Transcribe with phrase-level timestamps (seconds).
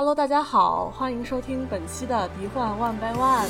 [0.00, 3.46] Hello，大家好，欢迎收听本期的《敌幻 One by One》。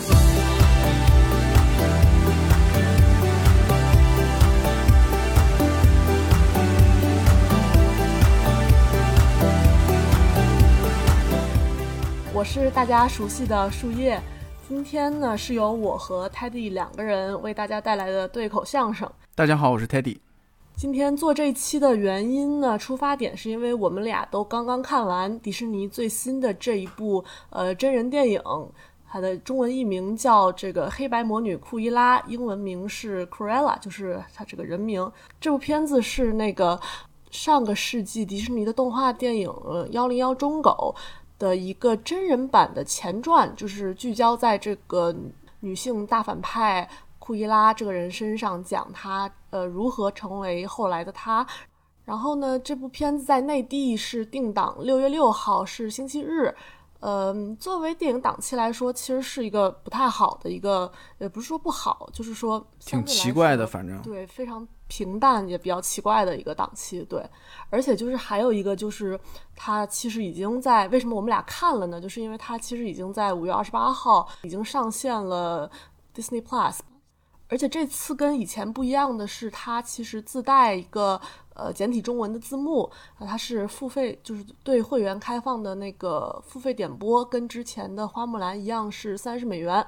[12.32, 14.18] 我是大家熟悉的树叶。
[14.66, 19.06] 今天呢，是由我和 Teddy 两个人为大家带来的对口相声。
[19.34, 20.16] 大家好，我是 Teddy。
[20.78, 28.40] 今天做这一期的原因呢，出发点是因为我们俩都刚刚看完迪士尼最新的这一部呃真人电影，
[29.08, 35.10] 它的中文译名叫这个《黑白魔女库伊拉》，英文名是 Cruella，就是它这个人名。
[35.40, 36.80] 这部片子是那个
[37.32, 39.48] 上个世纪迪士尼的动画电影
[39.88, 40.94] 《幺零幺忠狗》
[41.40, 45.12] 的一个真人版的前传，就是聚焦在这个
[45.58, 46.88] 女性大反派。
[47.28, 51.46] 库伊拉这个人身上讲他呃如何成为后来的他，
[52.06, 56.54] 然后呢，这部片子在内地是定档六月六号是星期日，
[57.00, 67.22] 嗯，作为电影档期来说，其实是一个不太好的一个，也不是说不好，就是说挺奇怪的，反正对非常平淡也比较奇怪的一个档期，对，
[67.68, 69.20] 而且就是还有一个就是
[69.54, 72.00] 它其实已经在为什么我们俩看了呢？
[72.00, 75.70] 就是因为它其实已经在五月二十八号已经上线了
[76.14, 76.78] Disney Plus。
[77.48, 81.18] 而且这次跟以前不一样的是，它其实自带一个
[81.54, 82.82] 呃简体中文的字幕，
[83.18, 89.86] 啊，它是付费，就是对会员开放的那个付费点播，跟之前的花木兰一样是三十美元。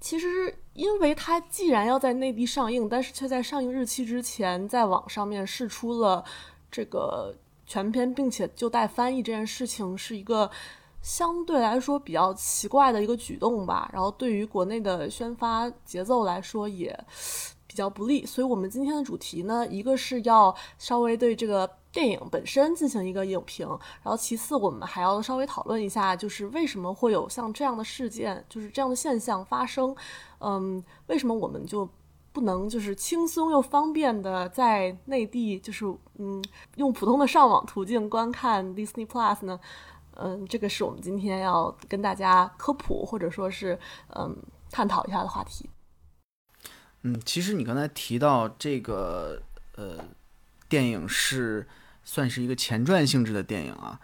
[0.00, 6.24] 其实，因为它既然要在内地上映，但是却在上映日期之前在网上面试出了
[6.70, 7.34] 这个
[7.66, 10.50] 全片，并且就带翻译这件事情，是一个。
[11.02, 16.98] 相对来说比较奇怪的一个举动吧，然后对于国内的宣发节奏来说也
[17.66, 23.66] 比较不利，所以我们今天的主题呢，一个是要稍微对这个电影本身进行一个影评，
[24.02, 29.94] 然后其次我们还要稍微讨论一下，就是为什么会有像这样的事件，就是这样的现象发生，
[30.40, 31.88] 嗯，为什么我们就
[32.32, 35.86] 不能就是轻松又方便的在内地，就是
[36.18, 36.44] 嗯
[36.76, 39.58] 用普通的上网途径观看 Disney Plus 呢？
[40.16, 43.78] 嗯，这个是我们今天要跟大家科普或者说是
[44.16, 44.36] 嗯
[44.70, 45.68] 探讨一下的话题。
[47.02, 49.40] 嗯，其实你刚才提到这个
[49.76, 50.04] 呃
[50.68, 51.66] 电影是
[52.04, 53.98] 算是一个前传性质的电影啊，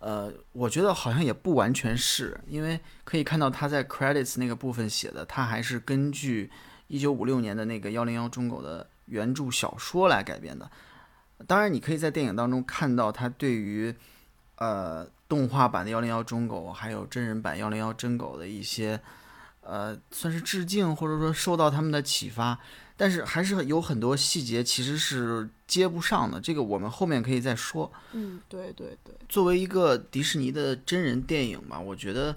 [0.00, 6.50] 呃，我觉得好像也不完全是，因为可以看到他在 credits 那个部分写的，他还是根据
[6.88, 10.68] 一九五六年的那个幺零幺忠狗的原著小说来改编的。
[11.46, 13.94] 当然，你可以在电影当中看到他对于
[14.60, 15.06] 呃。
[15.30, 19.00] 动画版的幺零幺忠狗，还有真人版幺零幺真狗的一些，
[19.60, 22.58] 呃，算是致敬，或者说受到他们的启发，
[22.96, 26.40] 但是还是有很多细节其实是接不上的。
[26.40, 27.92] 这个我们后面可以再说。
[28.10, 29.14] 嗯，对对对。
[29.28, 32.34] 作为一个迪士尼的真人电影吧，我觉得，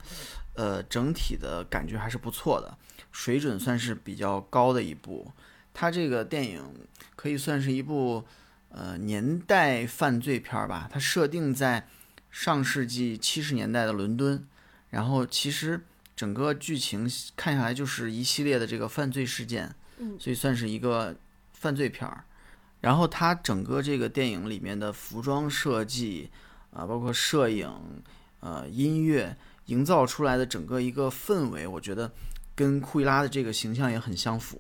[0.53, 2.78] 呃，整体的感觉还是不错的，
[3.11, 5.31] 水准算是比较高的一部。
[5.73, 6.63] 它这个电影
[7.16, 8.23] 可以算是一部，
[8.69, 10.88] 呃，年代犯罪片吧。
[10.94, 11.88] 它设定在。
[12.34, 14.44] 上世纪七十年代的伦敦，
[14.90, 15.80] 然后其实
[16.16, 21.16] 整个剧情看下来就是一系列的这个犯罪事件，嗯，所以算是一个
[21.54, 22.26] 犯罪片儿。
[22.82, 26.32] 然后它整个这个电影里面的服装设计
[26.72, 27.72] 啊，包括摄影、
[28.40, 32.12] 呃音乐，营造出来的整个一个氛围，我觉得
[32.56, 34.60] 跟库伊拉的这个形象也很相符。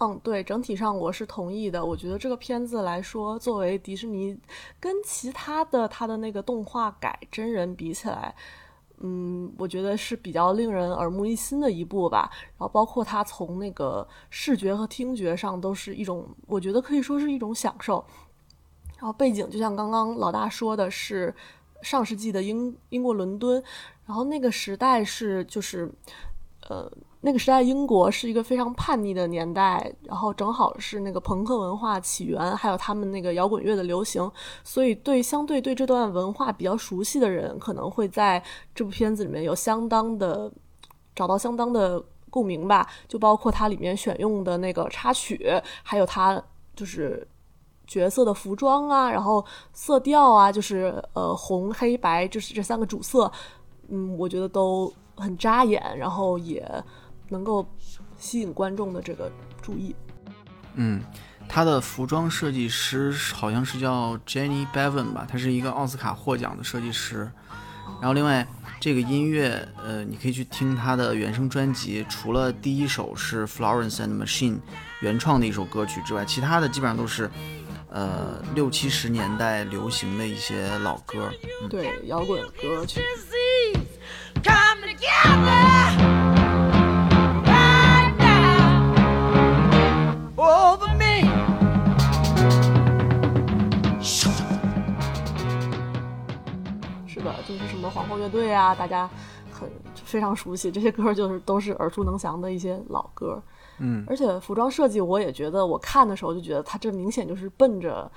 [0.00, 1.84] 嗯，对，整体上我是同意的。
[1.84, 4.38] 我觉得这个片子来说，作为迪士尼
[4.78, 8.32] 跟其他的它的那个动画改真人比起来，
[8.98, 12.30] 嗯，我觉得是比较令人耳目一新的一部吧。
[12.56, 18.04] 然后包括它从那个视觉和听觉上都是一种，我觉得可以说是一种享受。
[18.98, 21.34] 然后背景就像刚刚老大说的是
[21.82, 23.60] 上世纪的英英国伦敦，
[24.06, 25.90] 然后那个时代是就是，
[26.68, 26.88] 呃。
[27.20, 34.30] 那个时代，英国是一个非常叛逆的年代，然后正好是那个朋克文化起源，还有他们那个摇滚乐的流行，
[34.62, 38.40] 所以对相对对这段文化比较熟悉的人，可能会在
[38.72, 40.48] 这部片子里面有相当的
[41.16, 42.00] 找到相当的
[42.30, 42.88] 共鸣吧。
[43.08, 46.40] 就包括它里面选用的那个插曲，还有它
[46.76, 47.26] 就是
[47.84, 53.28] 角色的服装啊，然后色调啊，就是呃红、黑白，就是这三个主色，
[53.88, 56.64] 嗯，我觉得都很扎眼，然后也。
[57.28, 57.68] 能够
[58.16, 59.30] 吸引观众的这个
[59.62, 59.94] 注意。
[60.74, 61.02] 嗯，
[61.48, 67.30] 他的服装设计师好像是叫 Jenny Bevan 吧，他是一个奥斯卡获奖的设计师。
[68.00, 68.46] 然后另外
[68.78, 74.58] 这个音乐，呃，你可以去听他的原声专辑，除了第一首是 Florence and Machine
[75.00, 77.28] 原创的一首歌曲之外，其他的基本上都是
[77.90, 81.28] 呃六七十年代流行的一些老歌。
[81.68, 83.00] 对，摇滚歌曲。
[90.38, 90.44] 是
[97.20, 99.10] 的，就是什么皇后乐队啊，大家
[99.50, 99.68] 很
[100.04, 103.42] 非常熟悉这些歌，就是都是耳熟能详的一些老歌。
[103.78, 108.08] 嗯，而且服装设计，我也觉得，我看的时候就觉得他这明显就是奔着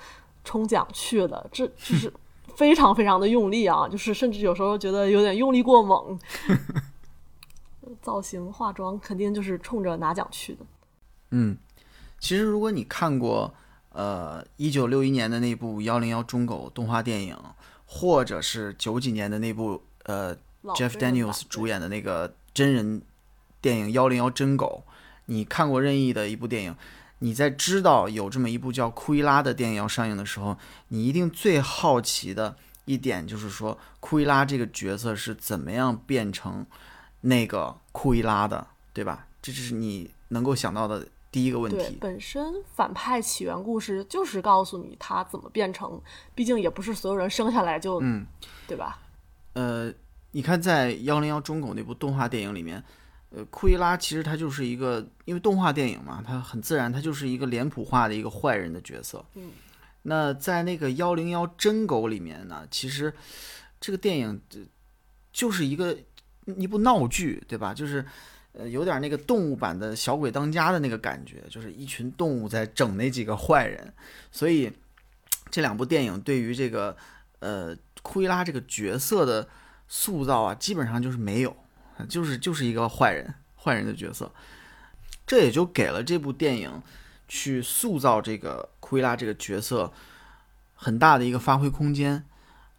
[0.44, 2.12] 冲奖去的，这就 是
[2.54, 6.16] 非常非常的用力啊，就是甚至有时候觉得有点用力过猛。
[8.00, 10.64] 造型化妆肯定就是冲着拿奖去的，
[11.30, 11.58] 嗯。
[12.22, 13.52] 其实如果你看过
[13.88, 17.36] 呃一九六一年的那部《幺零幺忠狗》动画电影，
[17.84, 20.32] 或者是九几年的那部呃
[20.62, 23.02] Jeff Daniels 主演的那个真人
[23.60, 24.84] 电影《幺零幺真狗》，
[25.26, 26.76] 你看过任意的一部电影，
[27.18, 30.56] 你在知道有这么一部叫库伊拉的电影要上映的时候，
[30.88, 36.64] 你一定最好奇的一点就是说库伊拉这个角色是怎么样变成。
[37.24, 39.26] 那个库伊拉的，对吧？
[39.40, 41.98] 这就是你能够想到的第一个问题。
[42.00, 46.00] 本身反派起源故事就是告诉你他怎么变成，
[46.34, 48.24] 毕竟也不是所有人生下来就，嗯，
[48.68, 49.00] 对吧？
[49.54, 49.92] 呃，
[50.30, 52.80] 你看在幺零幺中狗那部动画电影里面，
[53.30, 59.24] 呃，库伊拉其实他就是一个，因为动画电影嘛，他很自然，他就是一个脸谱化的一个坏人的角色。
[59.34, 59.50] 嗯，
[60.02, 63.12] 那在那个幺零幺真狗里面呢，其实
[63.80, 64.40] 这个电影
[65.32, 65.96] 就是一个。
[66.56, 67.72] 一部闹剧，对吧？
[67.72, 68.04] 就是，
[68.54, 73.90] 呃，有点那个动物版的小鬼当家的那个感觉，就是一群动物在整那几个坏人。
[74.30, 74.70] 所以，
[75.50, 76.94] 这两部电影对于这个，
[77.38, 79.48] 呃，库伊拉这个角色的
[79.88, 81.56] 塑造啊，基本上就是没有，
[82.10, 84.30] 就是就是一个坏人，坏人的角色。
[85.26, 86.82] 这也就给了这部电影
[87.26, 89.90] 去塑造这个库伊拉这个角色
[90.74, 92.22] 很大的一个发挥空间。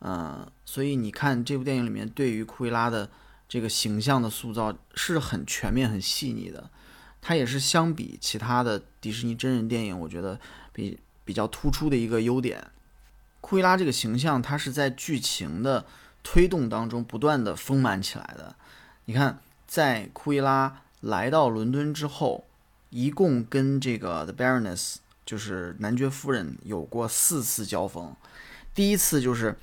[0.01, 3.09] 嗯，所以你看这部电影里面对于库伊拉的。
[3.47, 6.71] 这个形象的塑造是很全面、很细腻的，
[7.21, 10.39] 它也是相比其他的迪士尼真人电影，我觉得
[10.71, 12.71] 比比较突出的一个优点。
[13.41, 15.85] 库伊拉这个形象，它是在剧情的
[16.23, 18.55] 推动当中不断的丰满起来的。
[19.05, 22.47] 你看，在库伊拉来到伦敦之后，
[22.89, 24.95] 一共跟这个 The Baroness，
[25.25, 28.15] 就是男爵夫人有过四次交锋。
[28.73, 29.59] 第一次就是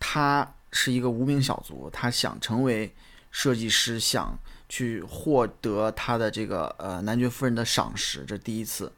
[0.00, 2.92] 他是一个无名小卒，他想成为。
[3.30, 4.38] 设计师想
[4.68, 8.92] 去获得他的这个呃男爵夫人的赏识，这第一次。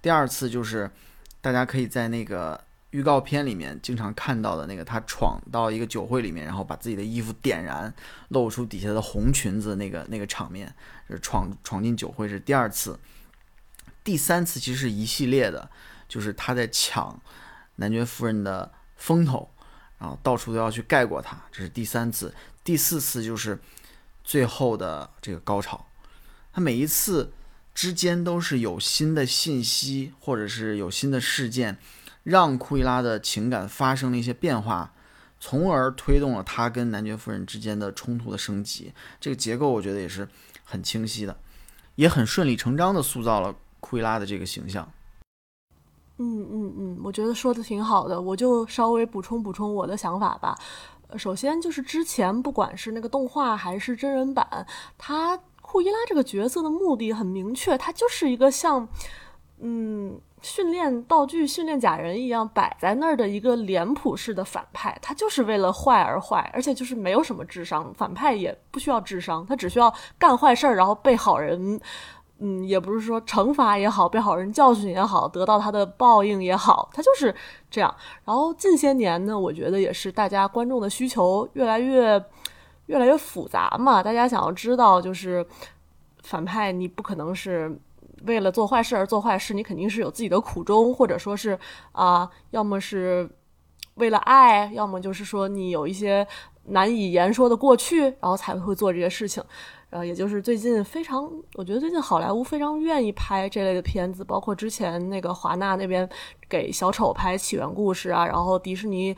[0.00, 0.90] 第二次就是
[1.40, 7.92] 大家可以在那个预告片里面经常看到的那个他闯到一个酒会里面，然后把自己的衣服点燃，
[8.28, 10.74] 露出底下的红裙子那个那个场面，
[11.08, 12.98] 是闯闯进酒会是第二次。
[14.04, 15.70] 第三次其实是一系列的，
[16.08, 17.20] 就是他在抢
[17.76, 19.48] 男爵夫人的风头，
[19.98, 22.34] 然后到处都要去盖过他，这是第三次。
[22.64, 23.60] 第四次就是
[24.22, 25.86] 最后的这个高潮，
[26.52, 27.32] 他每一次
[27.74, 31.78] 之间都是有新的信息，或者是有新的事件，
[32.22, 34.92] 让库伊拉的情感发生了一些变化，
[35.40, 38.92] 从而推动了他跟男爵夫人之间的冲突的升级。
[39.20, 40.28] 这个结构我觉得也是
[40.62, 41.36] 很清晰的，
[41.96, 44.88] 也很顺理成章的塑造了库伊拉的这个形象。
[46.18, 50.56] 嗯嗯嗯，我觉得说的挺好的，我就稍微补充补充我的想法吧。
[51.16, 54.66] 首先就是之前不管是那个动画还是真人版，
[54.96, 58.86] 他库伊拉这个角色的目的很明确，他就是一个像，
[59.60, 71.80] 嗯，训练道具、训练假人一样摆在那儿的一个脸谱式的反派，他就是为了坏而坏，而且就是没有什么智商，反派也不需要智商，他只需要干坏事儿，然后被好人。
[72.44, 77.32] 嗯，也不是说惩罚也好，被好人教训也好，得到他的报应也好，他就是
[77.70, 77.94] 这样。
[78.24, 82.20] 然后近些年呢，我觉得也是大家观众的需求越来越
[82.86, 85.46] 越来越复杂嘛，大家想要知道就是
[86.24, 87.78] 反派，你不可能是
[88.26, 91.56] 为了做坏事而做坏事，你肯定是有自己的苦衷，或者说是
[91.92, 93.30] 啊，要么是
[93.94, 96.26] 为了爱，要么就是说你有一些
[96.64, 99.40] 难以言说的过去，然后才会做这些事情。
[99.92, 106.08] 呃，也就是最近非常，我觉得最近好莱坞非常愿意拍这类的片子，包括之前那个华纳那边
[106.48, 109.14] 给小丑拍起源故事啊，然后迪士尼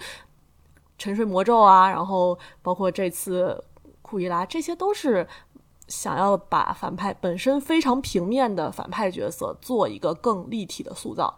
[0.99, 3.63] 沉睡魔咒啊，然后包括这次
[4.03, 5.25] 库伊拉，这些都是
[5.87, 11.33] 想要把反派本身非常平面的反派角色做一个更立体的塑造，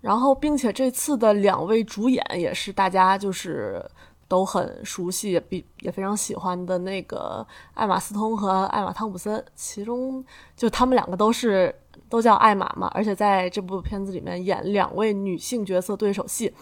[0.00, 3.84] 然后并且这次的两位主演也是大家就是。
[4.28, 10.24] 都很熟悉，也比也非常喜欢的那个艾玛斯通和艾玛汤普森，其中
[10.56, 11.74] 就他们两个都是
[12.08, 16.52] 都叫艾玛嘛，而且在这部片子里面演两位女性角色对手戏，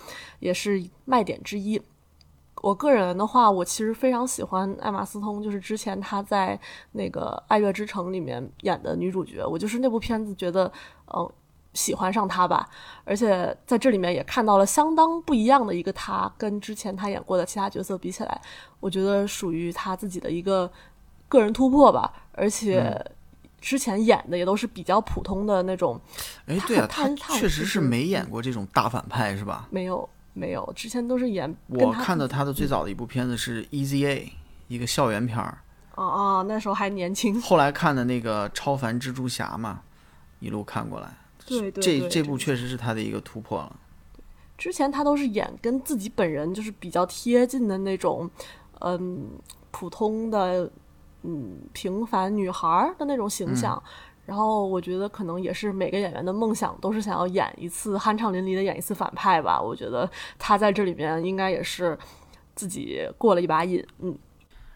[0.40, 1.80] 也是卖点之一。
[2.62, 6.58] 我个人的话，我其实非常喜欢艾玛斯通，就是之前她在
[6.92, 10.72] 那个《爱乐之城》里面演的女主角，我就是那部片子觉得，
[11.14, 11.30] 嗯，
[11.74, 12.68] 喜欢上他吧。
[13.04, 18.40] 而且在这里面也看到了相当不一样的一个他，跟之前他演过的其他角色比起来，
[18.80, 20.70] 我觉得属于他自己的一个
[21.28, 22.10] 个人突破吧。
[22.32, 23.04] 而且
[23.60, 26.00] 之前演的也都是比较普通的那种。
[26.46, 29.68] 哎，对啊，他确实是没演过这种大反派，是吧？
[29.70, 31.54] 没有，没有，之前都是演。
[31.68, 34.20] 我看到他的最早的一部片子是《Easy A》，
[34.68, 35.58] 一个校园片儿。
[35.94, 37.40] 哦哦，那时候还年轻。
[37.40, 39.80] 后来看的那个《超凡蜘蛛侠》嘛，
[40.40, 41.08] 一路看过来，
[41.46, 43.76] 对对，这这部确实是他的一个突破了。
[44.56, 48.30] 之前他都是演跟自己本人就是比较贴近的那种，
[48.80, 49.28] 嗯，
[49.70, 50.70] 普通的，
[51.22, 53.82] 嗯，平凡女孩的那种形象。
[54.26, 59.60] 然后我觉得可能也是每个演员的梦想，都是想要演一次酣畅淋漓的演一次反派吧。
[59.60, 61.98] 我觉得他在这里面应该也是
[62.54, 64.16] 自己过了一把瘾，嗯。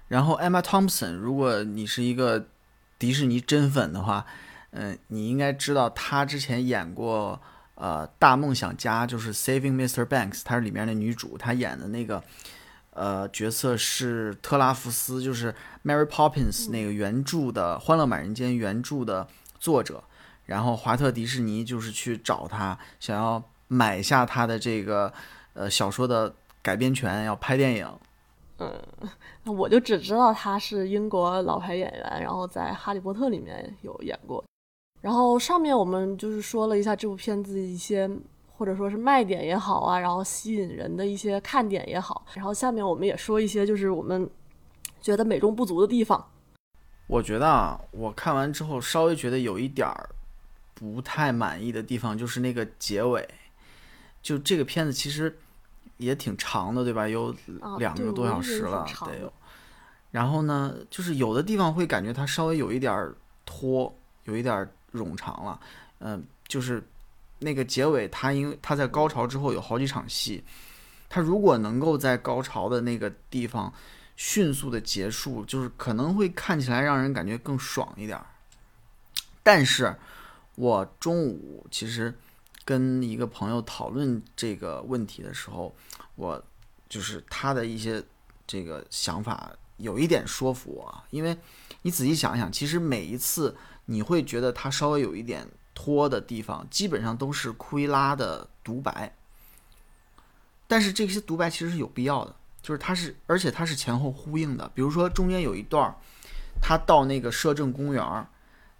[0.08, 2.48] 然后 Emma Thompson，如果你是一个
[2.98, 4.26] 迪士尼真粉的话，
[4.70, 7.40] 嗯，你应该知道她之前演过
[7.74, 10.04] 呃《大梦想家》，就是《Saving Mr.
[10.04, 12.22] Banks》，她是里面的女主，她演的那个
[12.90, 19.26] 呃角色是特拉福斯，就是 Mary Poppins 那个原著的《欢乐满人间》原著的
[19.58, 20.04] 作者。
[20.44, 25.12] 然后华特迪士尼就是去找他，想要买下他的这个
[25.52, 27.86] 呃小说的改编权，要拍电影。
[28.58, 28.82] 嗯，
[29.44, 34.42] 那我就只知道他是英国老牌演员，然后在《哈利波特》里面有演过。
[35.00, 38.10] 然后上面我们就是说了一下这部片子一些
[38.56, 42.26] 或者说是卖点也好啊，然后吸引人的一些看点也好。
[42.34, 44.28] 然后下面我们也说一些就是我们
[45.00, 46.30] 觉得美中不足的地方。
[47.06, 50.10] 我觉得啊，我看完之后稍微觉得有一点儿
[50.74, 53.28] 不太满意的地方，就是那个结尾。
[54.22, 55.38] 就这个片子其实。
[55.96, 57.08] 也挺长的，对吧？
[57.08, 57.34] 有
[57.76, 59.32] 两个多小时了，得有。
[60.12, 63.12] 然后呢，就是有的地方会感觉它稍微有一点
[63.44, 65.60] 拖，有一点冗长了。
[66.00, 66.82] 嗯，就是
[67.38, 70.42] 那个结尾，它因为它在高潮之后有好几场戏，
[71.08, 73.72] 它如果能够在高潮的那个地方
[74.16, 78.20] 迅速的结束，就是可能会看起来让人感觉更爽一点。
[79.42, 79.94] 但是，
[80.56, 82.12] 我中午其实。
[82.64, 85.74] 跟一个朋友讨论这个问题的时候，
[86.16, 86.44] 我
[86.86, 88.04] 就是他的一些
[88.46, 91.34] 这个想法有一点说服我，因为
[91.80, 93.56] 你仔细想想，其实每一次
[93.90, 99.12] 你会觉得他稍微有一点拖的地方，基本上都是库伊拉的独白，
[100.66, 105.96] 但是这些独白其实是有必要的，就是他是而且他是前后呼应的，比如说中间有一段，
[106.60, 108.26] 他到那个摄政公园，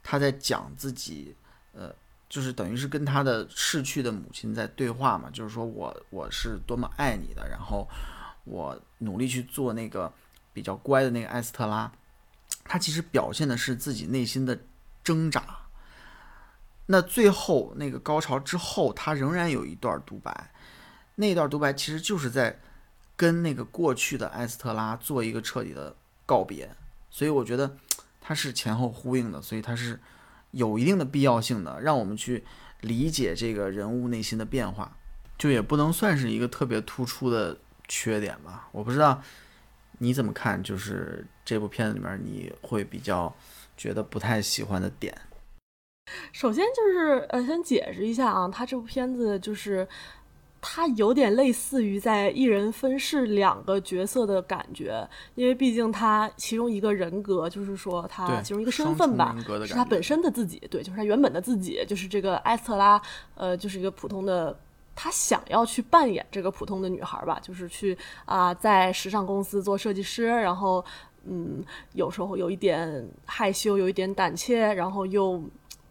[0.03, 1.35] 他在讲自己，
[1.73, 1.93] 呃。
[2.31, 7.89] 就是等于是跟他的逝去的母亲在对话嘛，就是说我我是多么爱你的，然后
[8.45, 10.13] 我努力去做那个
[10.53, 11.91] 比较乖的那个艾斯特拉，
[12.65, 14.59] 他其实表现的是自己内心的
[15.09, 15.43] 挣扎。
[16.87, 20.51] 那最后那个高潮之后，他仍然有一段独白，
[21.15, 22.61] 那段独白其实就是在
[23.17, 25.97] 跟那个过去的艾斯特拉做一个彻底的
[26.27, 26.71] 告别，
[27.11, 27.75] 所以我觉得
[28.21, 29.99] 他是前后呼应的，所以他是。
[30.53, 32.43] 有一定的必要性的，让我们去
[32.81, 34.97] 理解这个人物内心的变化，
[35.37, 37.55] 就也不能算是一个特别突出的
[37.87, 38.67] 缺点吧。
[38.73, 39.23] 我不知道
[39.99, 43.31] 你怎么看，就是这部片子里面你会比较
[43.79, 45.17] 觉得不太喜欢的点。
[46.33, 49.89] 首先就是呃，先解释一下啊，他这部片子就是。
[50.61, 63.01] 它有点类似于在一人分饰两个角色的感觉，因为毕竟他其中一个人格，就是说他其中一个身份吧，是他本身的自己，对，就是他原本的自己，就是这个艾斯特拉，
[63.37, 64.59] 呃，就是一个普通的，
[64.97, 70.85] 他想要去扮演这个普通的女孩吧，就是去啊，在时尚公司做设计师，然后
[71.29, 75.43] 嗯，有时候有一点害羞，有一点胆怯，然后又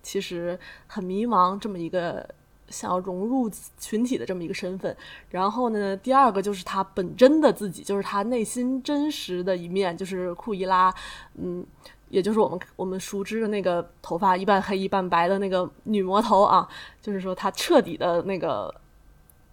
[0.01, 2.27] 其实很迷茫，这么一个。
[2.69, 4.93] 想要融入群体的这么一个身份，
[5.29, 10.93] 然后呢，第二个就是他本真的自己，就是他内心真实的一面，就是库伊拉，
[11.35, 11.65] 嗯，
[12.09, 16.67] 也就是我们我们熟知的那个头发一半黑一半白的那个女魔头啊，
[17.01, 18.75] 就是说他彻底的那个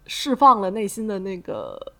[0.05, 1.93] 释放了内心的那个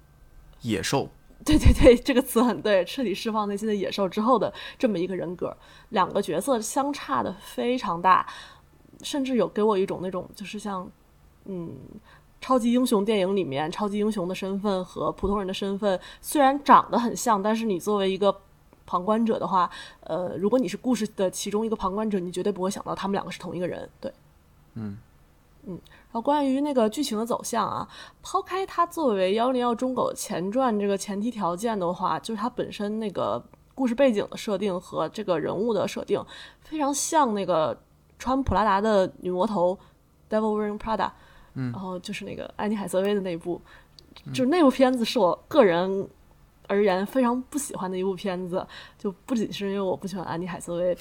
[0.64, 1.08] 野兽，
[1.48, 5.56] 对对对，这个词很对，彻底释放内心的野兽之后的这么一个人格，
[5.90, 8.28] 两个角色相差的非常大，
[9.04, 10.90] 甚至有给我一种那种就是像。
[11.48, 11.76] 嗯，
[12.42, 18.36] 超级英雄电影里面，超级英雄的身份和普通人的身份虽然长得很像，但是你作为一个
[18.88, 23.88] 旁观者的话，呃，如果你是故事的其中一个旁观者，你绝对不会想到他们两个是同一个人。
[24.02, 24.12] 对，
[24.74, 24.98] 嗯
[25.68, 25.80] 嗯。
[25.88, 27.88] 然后关于那个剧情的走向啊，
[28.22, 33.44] 抛开它作为幺零幺中狗前传这个前提条件的话，就是它本身那个
[33.74, 36.24] 故事背景的设定和这个人物的设定
[36.62, 37.78] 非常像那个
[38.18, 39.78] 穿普拉达的女魔头。
[40.28, 41.12] Devil Wearing Prada，
[41.54, 43.62] 嗯然后就是那个安妮海瑟薇的那部，
[44.34, 46.10] 就是那部片子是我个人
[46.68, 48.66] 而言非常不喜欢的一部片子，
[48.98, 50.98] 就不仅是因为我不喜欢安妮海瑟薇，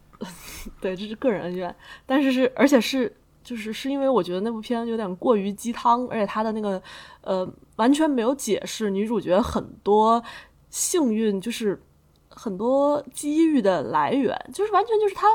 [0.80, 1.76] 对，这是个人恩怨，
[2.06, 3.14] 但是是而且是
[3.46, 6.82] 就是是因为我觉得那部片有点过于鸡汤，而且它的那个
[7.20, 10.20] 呃完全没有解释女主角很多
[10.68, 11.80] 幸运就是
[12.28, 15.28] 很多机遇的来源，就是完全就是她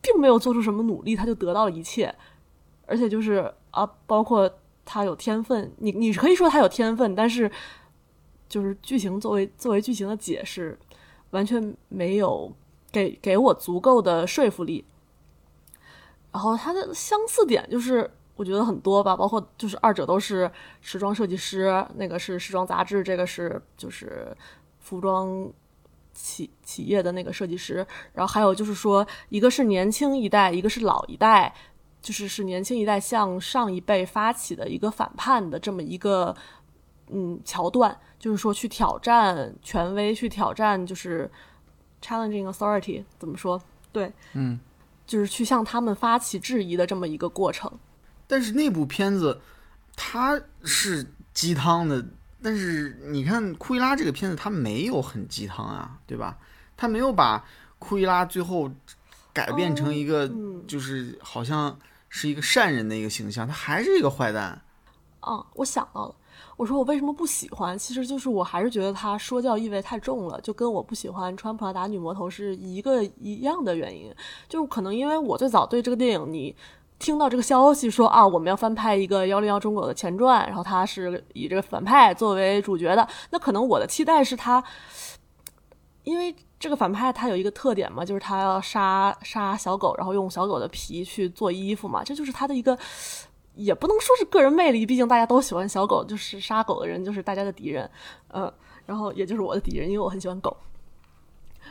[0.00, 2.14] 并没有做出什么努力，她就得到了一切，
[2.86, 4.48] 而且就是啊，包括
[4.84, 7.50] 她有天分，你你可以说她有天分，但是
[8.48, 10.78] 就是剧情作为作为剧情的解释，
[11.30, 12.54] 完全没有
[12.92, 14.84] 给给我足够的说服力。
[16.36, 20.50] 然后它的相似点就是我觉得很多吧，包括就是二者都是
[20.82, 24.36] 时装设计师，那个是时装杂志，这个是就是
[24.78, 25.50] 服装
[26.12, 27.76] 企企业的那个设计师。
[28.12, 31.54] 然后还有就是说，一个是年轻一代，一个是老一代，
[32.02, 36.36] 就是是年轻一代向上一辈发起的一个反叛的这么一个
[37.08, 41.30] 嗯桥段，就是说去挑战权威，去挑战就是
[42.02, 43.58] challenging authority 怎么说？
[43.90, 44.60] 对，嗯，
[45.06, 47.70] 就是去向他们发起质疑的这么一个过程。
[48.26, 49.40] 但是那部片子
[49.94, 52.04] 它是鸡汤的，
[52.42, 56.36] 但是你看库伊拉这个片子，它没有很鸡汤啊，对吧？
[56.76, 57.42] 他没有把
[57.78, 58.70] 库伊拉最后
[59.32, 64.60] 改变成一个嗯就是好像是一个善人的一个形象，他还是一个坏蛋。
[65.20, 66.14] 嗯，我想到了，
[66.56, 74.14] 我说我为什么不喜欢，其实就是我还是觉得他说教意味太重了，就跟我不喜欢穿普拉达女魔头是一个一样的原因，
[74.48, 76.54] 就是可能因为我最早对这个电影你。
[76.98, 84.64] 听到这个消息说啊，我们要翻拍一个幺零幺中国的前传，然后他是以这个反派作为主角的，那可能我的期待是他，
[86.04, 92.74] 因为这个反派他有一个特点嘛，就是他要杀杀小狗，然后用小狗的皮去做衣服嘛，这就是他的一个，
[93.56, 97.90] 也不能说是个人魅力，毕竟大家都喜欢小狗，就是杀狗的人就是大家的敌人，
[98.28, 98.52] 呃，
[98.84, 100.56] 然后也就是我的敌人，因为我很喜欢狗。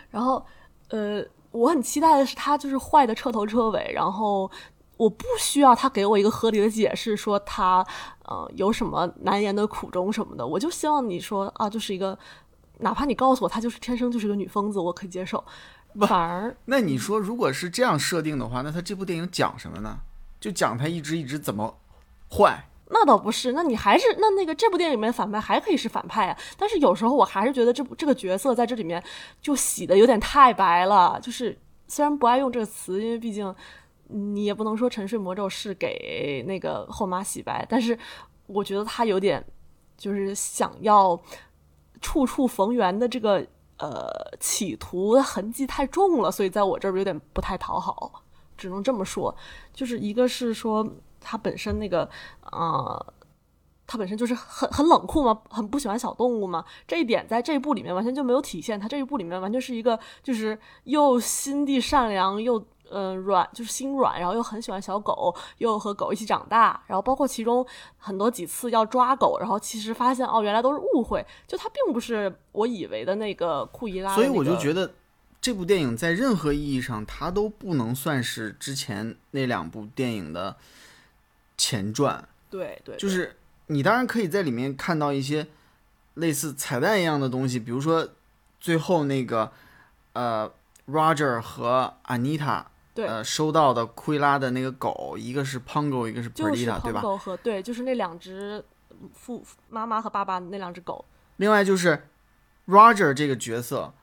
[0.10, 0.46] 然后，
[0.90, 4.50] 呃，我很期待的是他就是坏的彻头彻尾，然后
[4.98, 7.86] 我不需要他给我一个合理的解释，说他
[8.26, 12.18] 呃有什么难言的苦衷什么的，我就希望你说啊，就是一个，
[12.80, 15.44] 哪怕你告诉我他就是天生就是个女疯子，我可以接受。
[16.02, 20.00] 反而，那你说，如果是这样设定的话，那他这部电影讲什么呢？
[20.46, 21.80] 就讲他一直一直怎么
[22.30, 22.70] 坏。
[22.92, 29.04] 那倒不是，那你还是那那个这部电影里面反派还可以是反派啊，但是有时候我还是觉得这部这个角色在这里面
[29.42, 33.54] 就洗的有点太白了，就是虽然不爱用这个词，因为毕竟
[34.10, 37.98] 你也不能说沉睡魔咒是给那个后妈洗白，但是
[38.46, 39.44] 我觉得他有点
[39.98, 41.20] 就是想要
[42.02, 43.44] 处处逢源的这个
[43.80, 44.08] 呃
[44.40, 48.22] 企图的痕迹太重了，所以在我这儿有点不太讨好，
[48.58, 49.36] 只能这么说，
[49.74, 50.88] 就是一个是说。
[51.28, 52.08] 他本身那个，
[52.52, 53.14] 呃，
[53.88, 56.64] 他本身就是很很冷酷嘛，很不喜欢小动物嘛。
[56.88, 58.80] 这一点在这一部里面完全就没有体现。
[58.80, 66.80] 他这一部里面完全是一个，就是又心地善良，又嗯软，就是心软，然后又很喜欢小狗，又和狗一起长大。
[66.86, 67.66] 然后包括其中
[67.98, 74.22] 很多几次要抓狗，然后其实发现哦，原来都是误会，就他并不是我以为的那个库伊拉、那个。
[74.22, 74.94] 所以我就觉得。
[75.46, 80.58] 这部电影在任何意义上，它都不能算是之前那两部电影的
[81.56, 85.46] 前传，对对，就是你当然可以在里面看到一些
[86.16, 88.10] 类似彩蛋一样的东西，比如说
[88.60, 89.52] 最后那个
[90.14, 90.52] 呃
[90.88, 92.64] ，Roger 和 Anita
[92.96, 98.66] 呃收到的库伊拉的那个狗，一个是 Pongo，一个是 Perdita，对吧？Pongo 和对，就是那两只
[99.14, 101.06] 父妈妈和爸爸那两只狗。
[101.36, 102.08] 另外就是
[102.66, 103.94] Roger 这个角色，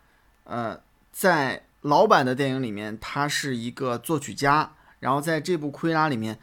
[0.45, 0.81] 呃，
[1.13, 6.39] 在老版的电影里面，他是一个作曲家，然后在这部库伊拉里面。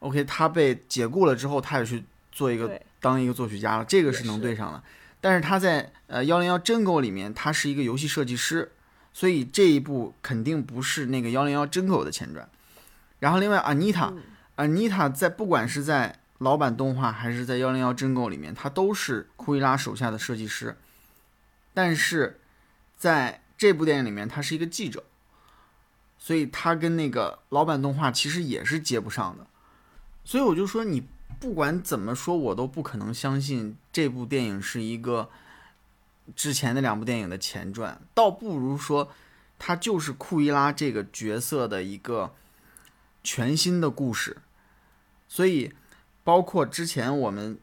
[0.00, 4.80] OK，他被解雇了之后，他也去做一个当一个作曲家了，这个是能对上的。
[5.20, 8.70] 但是他在呃幺零幺真狗里面，他是一个游戏设计师，
[9.12, 12.48] 所以这一部肯定不是那个幺零幺真狗的前传。
[13.18, 20.76] 然后另外，Anita，Anita 嗯在不管是在老版动画还是在幺零幺真狗里面，他都是库伊拉手下的设计师，
[21.74, 22.38] 但是
[22.96, 25.04] 在这部电影里面，他是一个记者，
[26.16, 29.46] 所以他跟那个老版动画其实也是接不上的。
[30.24, 31.06] 所以我就说，你
[31.40, 35.28] 不管怎么说，我都不可能相信这部电影是一个
[36.36, 39.10] 之前的两部电影的前传，倒不如说
[39.58, 42.34] 它就是库伊拉这个角色的一个
[43.24, 44.36] 全新的故事。
[45.26, 45.72] 所以，
[46.22, 47.58] 包括之前我们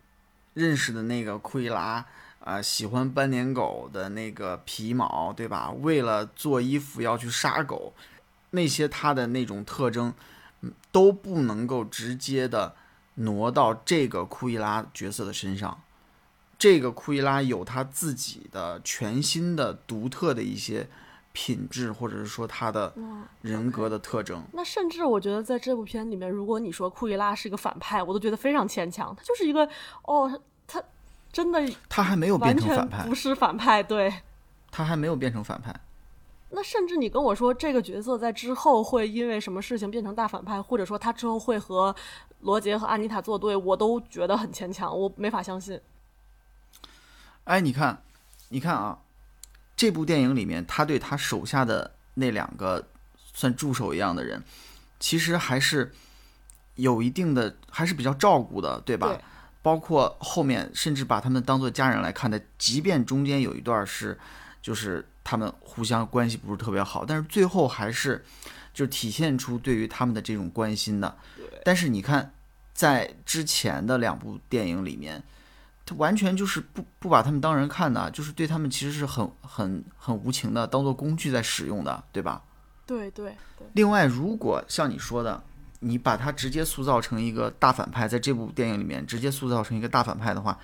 [0.54, 2.06] 认识的那个库伊拉
[2.46, 5.72] 啊、呃，喜欢斑点狗的那个皮毛，对吧？
[5.82, 7.94] 为了做衣服要去杀狗，
[8.52, 10.14] 那些它的那种特征。
[10.92, 12.74] 都不能够直接的
[13.16, 15.80] 挪到这个库伊拉角色的身上。
[16.58, 20.88] 这个库伊拉有他自己的全新的、独特的一些
[21.34, 22.92] 品质，或者是说他的
[23.42, 24.42] 人格的特征。
[24.54, 29.14] 那甚至我觉得在这部片里面，如果你说库伊拉是一个反派，我都觉得非常牵强。
[29.16, 29.70] 他就是一个
[30.04, 30.40] 哦，他
[31.36, 34.22] 真的他还没有变成反完派全不，是反派，对。
[34.72, 35.76] 他还没有变成反派。
[36.52, 41.94] 那甚至你跟我说这个角色在之后会因为什么事情变成大反派，或者说他之后会和
[42.40, 45.78] 罗杰和安妮塔作对，我都觉得很牵强，我没法相信。
[47.44, 48.02] 哎，你看，
[48.48, 49.00] 你看啊，
[49.76, 52.88] 这部电影里面，他对他手下的那两个
[53.34, 54.42] 算助手一样的人，
[55.02, 55.94] 其实还是
[56.76, 59.08] 有一定的，还是比较照顾的，对吧？
[59.08, 59.22] 对
[59.66, 64.16] 包括后面甚至把他们当做家人来看待，即便中间有一段是，
[64.62, 68.24] 就是他们互相关系不是特别好，但是最后还是
[68.76, 71.18] 就体现出对于他们的这种关心的。
[71.64, 72.32] 但是你看，
[72.76, 75.24] 在之前的两部电影里面，
[75.84, 82.44] 他完全就是不不把他们当人看的，就是对他们其实是很很很无情的，当做工具在使用的，对吧？
[82.86, 85.44] 对对对，另外，如果像你说的，
[85.86, 90.60] 你把他直接塑造成一个大反派，在这部电影里面直接塑造成一个大反派的话，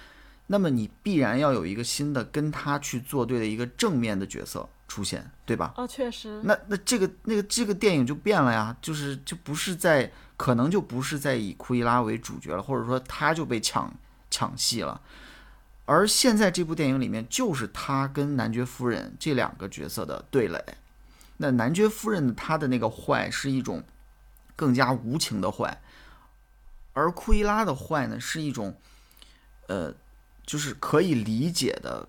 [0.47, 5.73] 那么你必然要有一个新的跟他去作对的一个正面的角色出现，对吧？
[5.77, 13.93] 哦，确实，那那这个那个这个电影就变了呀，就是就不是在可能就不是在以库伊拉为主角了，或者说他就被抢
[14.31, 14.99] 抢戏了。
[15.85, 20.59] 而现在这部电影里面就是他跟男爵夫人这两个角色的对垒。
[21.37, 23.83] 那男爵夫人他的那个坏是一种
[24.61, 25.81] 更加无情的坏，
[26.93, 28.77] 而库伊拉的坏呢是一种，
[29.67, 29.91] 呃，
[30.45, 32.07] 就是可以理解的，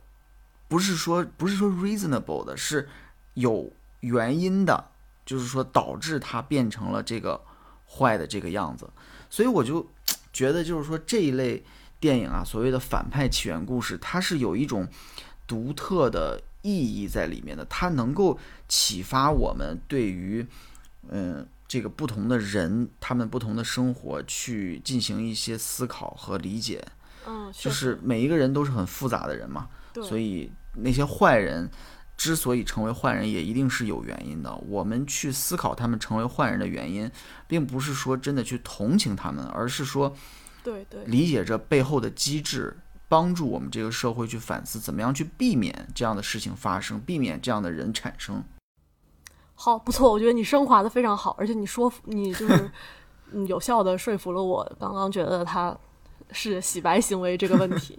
[0.68, 2.90] 不是说不是说 reasonable 的，是
[3.32, 4.90] 有原因的，
[5.24, 7.40] 就是说导致他变成了这个
[7.88, 8.86] 坏的这个样子。
[9.30, 9.88] 所以我就
[10.30, 11.64] 觉得，就是说这一类
[11.98, 14.86] 电影啊，所谓的反派起源故事，它是有一种
[15.46, 18.38] 独特的意义在里面的，它能够
[18.68, 20.46] 启发我们对于
[21.08, 26.86] 嗯这个不同的人他们不同的生活去进行一些思考和理解。
[27.26, 31.70] 嗯，确就是每一个人都是很复杂的人嘛，对所以那些坏人
[32.14, 34.54] 之所以成为坏人，也一定是有原因的。
[34.68, 37.10] 我们去思考他们成为坏人的原因，
[37.48, 40.14] 并不是说真的去同情他们，而是说
[40.62, 42.76] 对对，理解这背后的机制，
[43.08, 48.44] 帮助我们这个社会去反思怎么样去避免这样的事情发生，避免这样的人产生。
[49.64, 52.68] 好，不错，我觉得你升华的非常好，而且你说服你就是
[53.30, 55.72] 嗯有效的说服了我刚刚觉得他
[56.32, 57.96] 是洗白行为这个问题。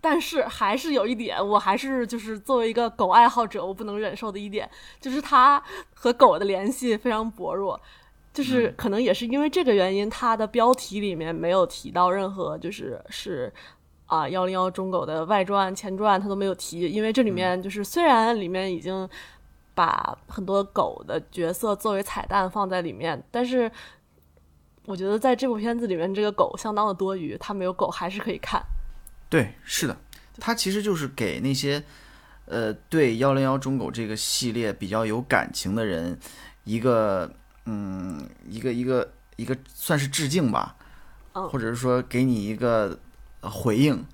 [0.00, 5.60] 但是还是有一点，我还是就是作为一个狗爱好者，我不能忍受的一点，就是他
[5.92, 7.80] 和狗的联系非常薄弱，
[8.32, 13.52] 就是可能也是因为这个原因，它的标题里面没有提到任何就是是
[14.06, 19.08] 啊幺零幺中狗的外传前传，他都没有提，因为这里面就是虽然里面已经
[19.74, 23.70] 把很多狗的角色作为彩蛋放在里面，但是
[24.84, 28.62] 我觉得在这部片子里面，这个狗相当的多余，它没有狗还是可以看。
[29.28, 29.96] 对，是的，
[30.38, 31.82] 它其实就是给那些
[32.46, 36.16] 呃对幺零幺中狗这个系列比较有感情的人
[36.64, 37.28] 一个
[37.64, 40.76] 嗯一个一个一个算是致敬吧，
[41.32, 42.96] 嗯或者是说给你一个
[43.40, 44.04] 呃回应，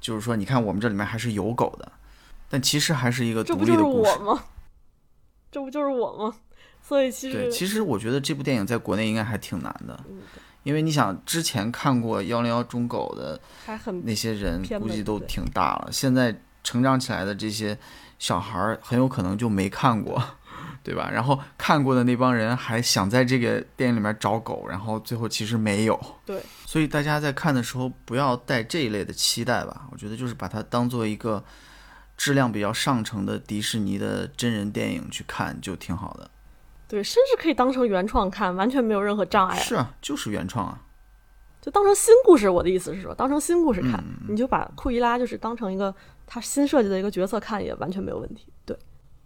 [0.00, 1.90] 就是说你看我们这里面还是有狗的，
[2.48, 4.34] 但其实还是一个独这不就是立的故事我。
[4.34, 4.44] 吗？
[5.50, 6.34] 这不就是我吗？
[6.82, 10.20] 所以其实对，其实我觉得这部电影在国内应该还挺难的，嗯
[10.62, 17.78] 因为你想之前看过幺零幺中狗的还很那些人估计都挺大了，现在成长起来的这些
[18.18, 20.22] 小孩儿很有可能就没看过，
[20.82, 21.10] 对吧？
[21.10, 25.98] 然后看过的那帮人还想在这个电影里面找狗，然后最后其实没有。
[26.26, 31.42] 对，所以大家在看的时候不要带这一类的期待吧，我觉得就是把它当做一个
[32.20, 36.30] 质量比较上乘的迪士尼的真人电影去看就挺好的。
[36.86, 39.56] 对，甚至可以当成原创看，完全没有任何障碍。
[39.56, 40.78] 是啊，就是原创啊。
[41.62, 42.46] 就当成新故事。
[42.46, 45.94] 我的意思是说，当成新故事看，嗯你就把库伊拉就是当成一个
[46.26, 48.52] 他新设计的一个角色看，也完全没有问题。
[48.66, 48.76] 对，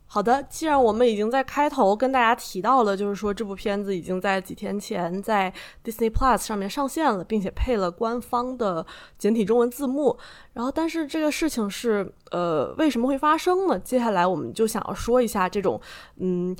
[0.06, 8.86] 好的，既然我们已经在开头跟大家提到了，就是说这部片子已经在几天前在 Disney Plus 上面上线了，并且配了官方的
[9.18, 10.16] 简体中文字幕。
[10.52, 13.76] 然后，但是这个事情是呃为什么会发生呢？
[13.80, 15.80] 接下来我们就想要说一下这种
[16.18, 16.56] 嗯，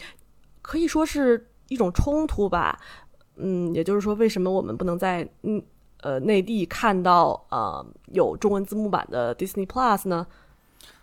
[0.61, 2.77] 可以说是一种冲突吧。
[3.37, 5.63] 嗯，也就是说，为什么我们不能在嗯
[6.01, 10.27] 呃内地看到呃有中文字幕版的 Disney Plus 呢？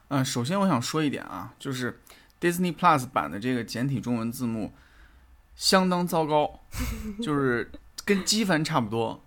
[0.10, 2.01] 嗯，首先我想说一点啊，就是
[2.41, 4.73] Disney Plus 版的这个简体中文字幕，
[5.56, 6.60] 相当糟糕，
[7.23, 7.71] 就是
[8.04, 9.23] 跟机翻差不多。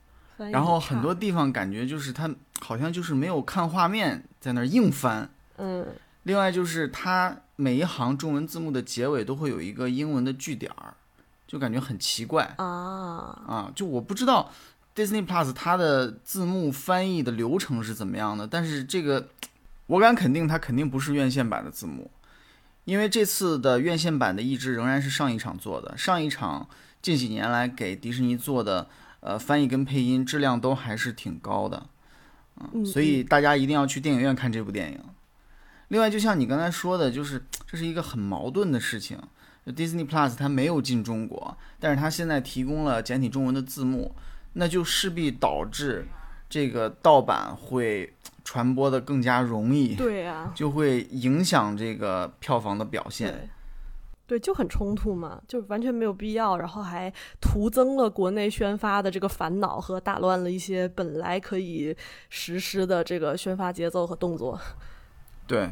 [0.50, 2.29] 然后很多地方感觉就是它
[2.61, 5.31] 好像就是没有看画面，在那儿硬翻。
[5.57, 5.87] 嗯
[6.24, 10.94] 另外就是它每一行中文字幕的结尾都会有一个英文的句点儿，
[11.46, 12.64] 就感觉很奇怪啊
[13.46, 13.72] 啊！
[13.77, 14.50] 就我不知道
[14.96, 19.29] Disney Plus 它的字幕翻译的流程是怎么样的，但是这个
[19.87, 22.11] 我敢肯定它肯定不是院线版的字幕，
[22.85, 26.68] 因为这次的院线版的译制仍然是上一场做的，上一场
[27.01, 28.88] 近几年来给迪士尼做的
[29.20, 31.87] 呃翻译跟配音质量都还是挺高的，
[32.73, 35.01] 嗯所以大家一定要去电影院看这部电影。
[35.88, 39.18] 另外，就像你刚才说的，就是这是一个很矛盾的事情。
[39.64, 44.14] 就 Disney Plus 它没有进中国，但是它现在提供了简体中文的字幕，
[44.55, 46.07] 那就势必导致
[46.48, 53.33] 这个盗版会传播的更加容易，对呀、就会影响这个票房的表现。
[53.33, 53.48] 对。
[54.26, 61.94] 对，就很冲突嘛，就完全没有必要，然后还徒增了国内宣发的这个烦恼和打乱了一些本来可以
[62.30, 64.59] 实施的这个宣发节奏和动作。
[65.46, 65.68] 对，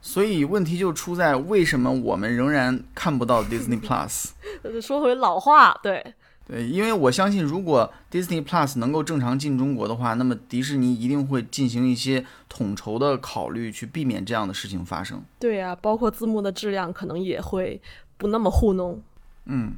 [0.00, 4.30] 所以问题就出在为什么我们仍然看不到 Disney Plus。
[4.62, 6.14] 呃说回老话，对，
[6.50, 15.22] 对，因为我相信，如果 Disney Plus 能够正常进中国的话，那么迪士尼一定会进行一些统筹的考虑，去避免这样的事情发生。
[15.38, 17.80] 对呀、包括字幕的质量可能也会
[18.16, 19.00] 不那么糊弄。
[19.44, 19.74] 嗯，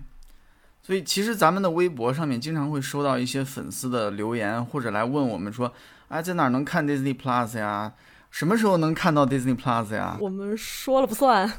[0.83, 5.71] 所以其实咱们的微博上面经常会收到一些粉丝的留言，或者来问我们说，
[6.09, 7.93] 哎，在哪儿能看 Disney Plus 呀？
[8.31, 10.17] 什么时候能看到 Disney Plus 呀？
[10.19, 11.53] 我们说了不算，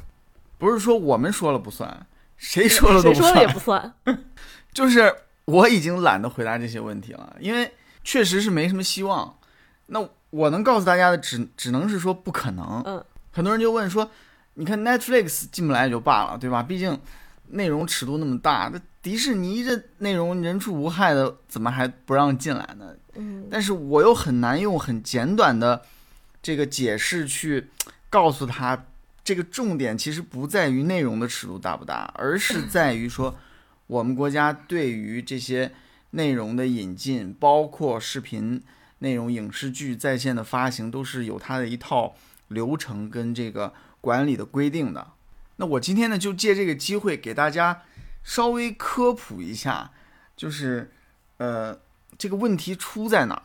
[0.58, 2.04] 不是说我们说了不算，
[2.36, 3.52] 谁说了都不算谁说的也。
[3.52, 3.94] 不算。
[4.72, 9.38] 就是我已经懒得回答这些问题了，因为确实是没什么希望。
[9.86, 12.82] 那我能告诉大家的只只能是说不可能。
[12.84, 14.10] 嗯，很多人就问说，
[14.54, 16.62] 你看 Netflix 进不来也就罢了，对吧？
[16.62, 16.98] 毕竟
[17.48, 22.86] 内容尺度那么大，那迪士尼这内容人畜无害的，怎么还不让进来呢？
[23.14, 25.82] 嗯，但是我又很难用很简短的
[26.42, 27.68] 这个解释去
[28.10, 28.86] 告诉他，
[29.24, 33.34] 这个重点其实不在于内容的尺度大不大，而是在于说
[33.86, 35.72] 我们国家对于这些
[36.10, 38.62] 内容的引进，包括视频
[38.98, 42.14] 内容、影视剧在线的发行，都是有它的一套
[42.48, 45.12] 流程跟这个管理的规定的。
[45.56, 47.82] 那我今天呢，就借这个机会给大家
[48.22, 49.90] 稍微科普一下，
[50.36, 50.92] 就是
[51.38, 51.80] 呃。
[52.16, 53.42] 这个问题出在哪儿？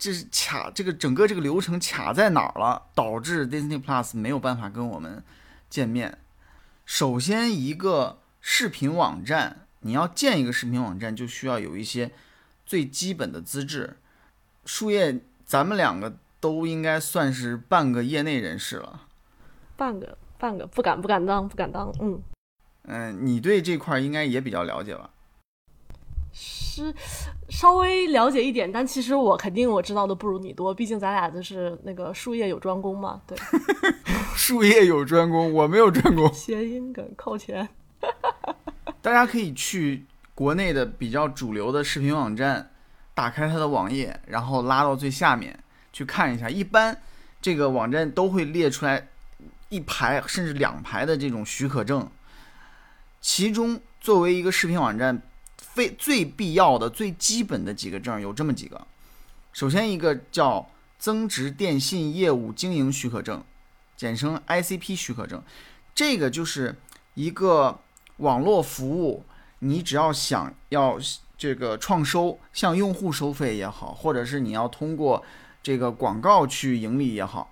[0.00, 5.22] 就是这是卡这个整个这个流程卡在哪儿了，导致 Disney Plus 没有办法跟我们
[5.68, 6.16] 见面。
[6.86, 12.10] 首先，一个视频网站，你要建一个视频网站，就需要有一些
[12.64, 13.98] 最基本的资质。
[14.64, 19.02] 树叶，咱们两个都应该算是半个业内人士了。
[19.76, 22.22] 半个半个不敢不敢当不敢当，嗯，
[22.84, 25.10] 嗯、你对这块儿应该也比较了解吧？
[26.70, 26.94] 是
[27.48, 33.36] 稍微了解一点，但其实我肯定我知道的不如你多，毕竟咱俩就是那个术业有专攻嘛，对，
[34.36, 36.32] 术业有专攻，我没有专攻。
[36.32, 37.68] 谐音梗扣钱。
[39.02, 40.04] 大家可以去
[40.34, 42.70] 国内的比较主流的视频网站，
[43.14, 45.58] 打开它的网页，然后拉到最下面
[45.92, 46.48] 去看一下。
[46.48, 46.96] 一般
[47.42, 49.08] 这个网站都会列出来
[49.70, 52.08] 一排甚至两排的这种许可证，
[53.20, 55.20] 其中作为一个视频网站，
[55.74, 58.86] 非最必要的、最基本的几个证有这么几个。
[59.52, 63.42] 首先一个叫增值电信业务经营许可证，
[63.96, 65.42] 简称 ICP 许可证，
[65.94, 66.76] 这个就是
[67.14, 67.80] 一个
[68.18, 69.24] 网络服务，
[69.60, 70.98] 你只要想要
[71.36, 75.24] 这个创收，向用户收费也好，或者是你要通过
[75.62, 77.50] 这个广告去盈利也好，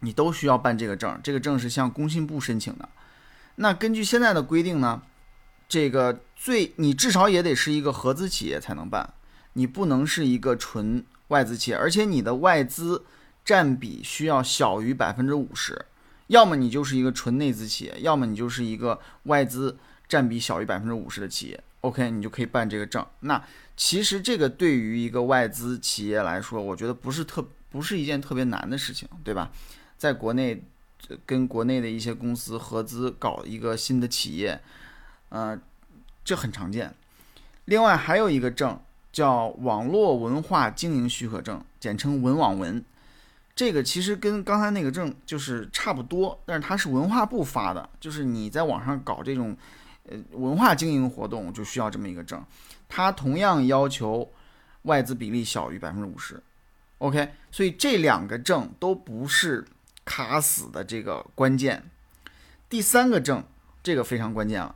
[0.00, 1.18] 你都需要办这个证。
[1.24, 2.88] 这个证是向工信部申请的。
[3.56, 5.02] 那根据现在的规定呢，
[5.68, 9.14] 这个最你至少也得是一个合资企业才能办，
[9.54, 13.04] 你不能是一个纯外资企业，而且你的外资
[13.44, 15.86] 占比需要小于百分之五十。
[16.28, 19.76] 要么你就是一个纯内资企业，要么你就是一个外资
[20.08, 21.64] 占比小于百分之五十的企业。
[21.82, 23.04] OK，你就可以办这个证。
[23.20, 23.40] 那
[23.76, 29.52] 其实这个对于一个外资企业来说，我觉得不是特不是一件特别难的事情，对吧？
[29.96, 30.64] 在国内
[31.24, 34.60] 跟国内的一些公司合资搞一个新的企业，
[35.36, 35.60] 呃，
[36.24, 36.94] 这很常见。
[37.66, 38.80] 另外还有一个证
[39.12, 42.82] 叫网络文化经营许可证，简称文网文。
[43.54, 49.54] 这个其实跟刚才那个证就是差不多，但是它是文化部发的，就是你在网上搞这种
[50.08, 52.42] 呃文化经营活动就需要这么一个证，
[52.88, 54.30] 它同样要求
[54.82, 56.42] 外资比例小于百分之五十。
[56.98, 59.66] OK，所以这两个证都不是
[60.02, 61.90] 卡死的这个关键。
[62.70, 63.44] 第三个证，
[63.82, 64.74] 这个非常关键了，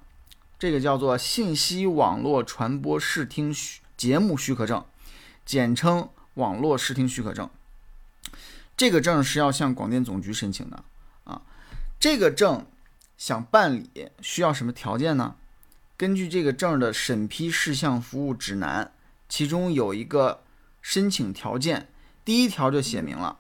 [0.60, 4.84] 这个叫做信息网络传播视听许节目许可证，
[5.46, 7.48] 简称网络视听许可证。
[8.76, 10.84] 这个证是要向广电总局申请的
[11.24, 11.40] 啊。
[11.98, 12.66] 这个证
[13.16, 15.36] 想办理需要什么条件呢？
[15.96, 18.92] 根据这个证的审批事项服务指南，
[19.30, 20.42] 其中有一个
[20.82, 21.88] 申请条件，
[22.22, 23.38] 第一条就写明了，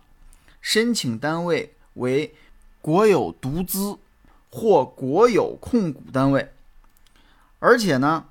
[0.62, 2.34] 申请单位为
[2.80, 3.98] 国有独资
[4.50, 6.50] 或国有控股单位，
[7.60, 8.26] 而且呢，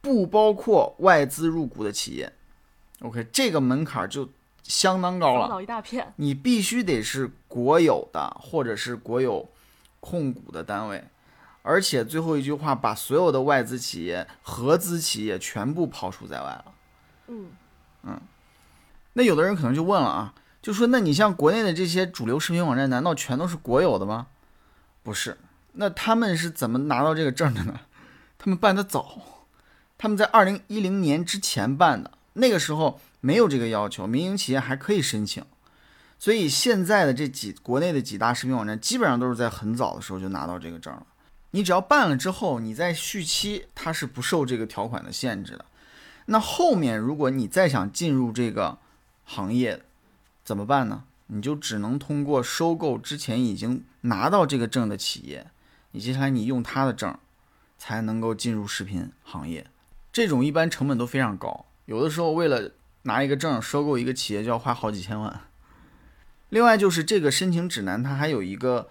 [0.00, 2.32] 不包括外资入股的企业。
[3.02, 4.30] OK，这个门槛就
[4.62, 6.14] 相当高了，一大片。
[6.16, 9.48] 你必须得是国有的或者是国有
[10.00, 11.04] 控股的单位。
[11.62, 16.64] 而且最后一句话把所有的外资企业、合资企业全部抛除在外了。
[17.26, 17.50] 嗯
[18.04, 18.18] 嗯，
[19.12, 24.28] 那有的人可能就问了啊，就说那你像国内的这些主流视频网站，难道全都是国有的吗？
[25.02, 25.36] 不是，
[25.72, 27.80] 那他们是怎么拿到这个证的呢？
[28.38, 29.20] 他们办的早，
[29.98, 35.44] 他们在二零一零年之前办的，那个时候没有这个要求，民营企业还可以申请。
[36.20, 41.06] 所以现在的这几国内的几大视频网站，基本上都是在很早的时候就拿到这个证了。
[41.50, 45.64] 你只要办了之后，你在续期它是不受这个条款的限制的。
[46.26, 48.78] 那后面如果你再想进入这个
[49.24, 49.82] 行业，
[50.44, 51.04] 怎么办呢？
[51.28, 55.46] 你就只能通过收购之前已经拿到这个证的企业，
[55.92, 57.16] 你接下来你用他的证，
[57.78, 59.66] 才能够进入视频行业。
[60.12, 65.40] 这种一般成本都非常高，有的时候为了拿一个证收购一个企业就要花好几千万。
[66.50, 68.88] 另外就是这个申请指南它还有一个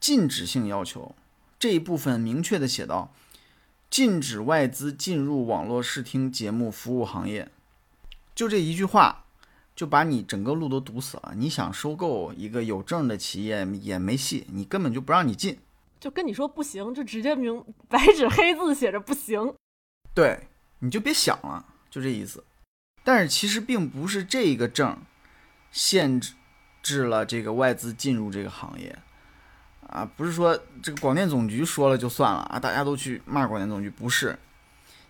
[0.00, 1.14] 禁止性要求。
[1.58, 3.12] 这一部分明确的写到：
[3.90, 7.50] 禁止外资进入网络视听节目服务行业。
[8.34, 9.24] 就这一句话，
[9.76, 11.34] 就把你整个路都堵死了。
[11.36, 15.58] 你想收购一个有证的企业也没戏，你根本就不让你进。
[16.02, 19.54] 就跟你说不行，就直接明白纸黑字写着不行。
[20.12, 20.48] 对，
[20.80, 22.42] 你就别想了，就这意思。
[23.04, 24.98] 但是其实并不是这个证
[25.70, 26.20] 限
[26.82, 28.98] 制了这个外资进入这个行业。
[29.86, 34.36] 啊，不是说这个广电总局说了就算了啊，大家都去骂广电总局，不是。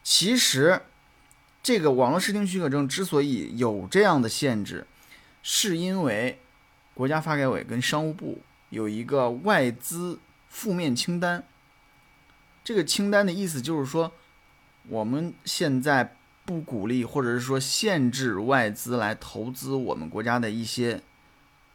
[0.03, 0.79] 其实，
[1.63, 4.87] 这个网络视听许可证之所以有这样的限制，
[5.43, 6.39] 是因为
[6.93, 10.19] 国家发改委跟商务部有一个外资
[10.53, 11.43] 负面清单。
[12.63, 14.13] 这个清单的意思就是说，
[14.87, 21.03] 我们现在不鼓励或者是说限制外资来投资我们国家的一些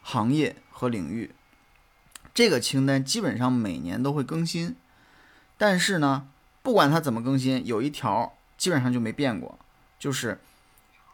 [0.03, 1.31] 行业和领域。
[2.35, 4.75] 这个清单基本上每年都会更新，
[5.57, 6.27] 但是呢，
[6.61, 9.57] 不管它怎么更新，有一条基本上就没变过，
[9.97, 10.39] 就是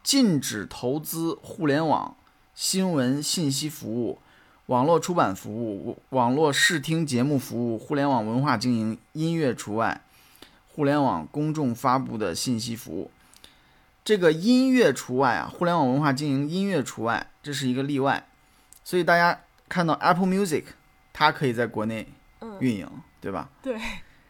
[0.04, 2.18] 禁止投资互联网
[2.54, 4.20] 新闻信息服务、
[4.68, 10.02] 网络出版服务、网络视听节目服务、互联网文化经营、音乐除外、
[10.74, 13.12] 互联网公众发布的信息服务。
[14.06, 18.28] 这个音乐除外啊，互联网文化经营音乐除外，这是一个例外。
[18.84, 20.64] 所以大家看到 Apple Music。
[21.16, 22.08] 它可以在国内
[22.60, 22.90] 运营，
[23.22, 23.48] 对吧？
[23.62, 23.80] 对。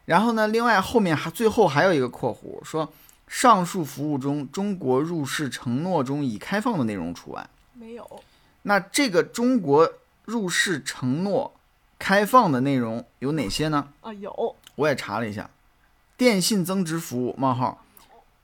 [0.04, 2.91] 然后呢，另外后面还最后还有一个括弧，说
[3.26, 7.50] 上述服务中，中国入世承诺中已开放的内容除外。
[7.72, 8.22] 没有。
[8.63, 9.89] 那这个中国
[10.26, 11.54] 入市承诺
[12.00, 13.90] 开放的内容有哪些呢？
[14.02, 14.56] 啊，有。
[14.76, 15.50] 我也查了一下，
[16.18, 17.86] 电信增值服务冒号，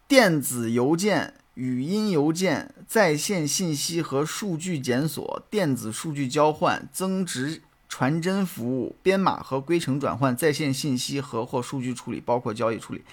[0.07, 7.61] 电子邮件、语音邮件、在线信息和数据检索、电子数据交换、增值。
[7.91, 13.03] 传真服务、编码和规程转换、在线信息和或数据处理，包括交易处理，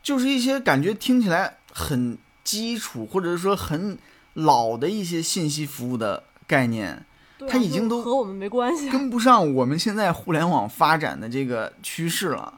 [0.00, 3.98] 就是一些感觉听起来很基础，或者说很
[4.34, 7.04] 老的一些信息服务的概念，
[7.48, 12.54] 它已经都和我们没关系，跟不上我们现在互联网发展的这个趋势了，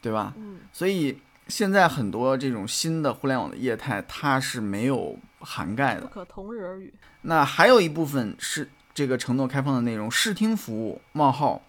[0.00, 0.32] 对吧？
[0.36, 6.92] 嗯，所以现在很多这种新的互联网的业态，它是没有涵盖的，不可同日而语。
[7.22, 8.68] 那还有一部分是。
[8.92, 11.62] 这个承诺开放的内容，视听服务冒号，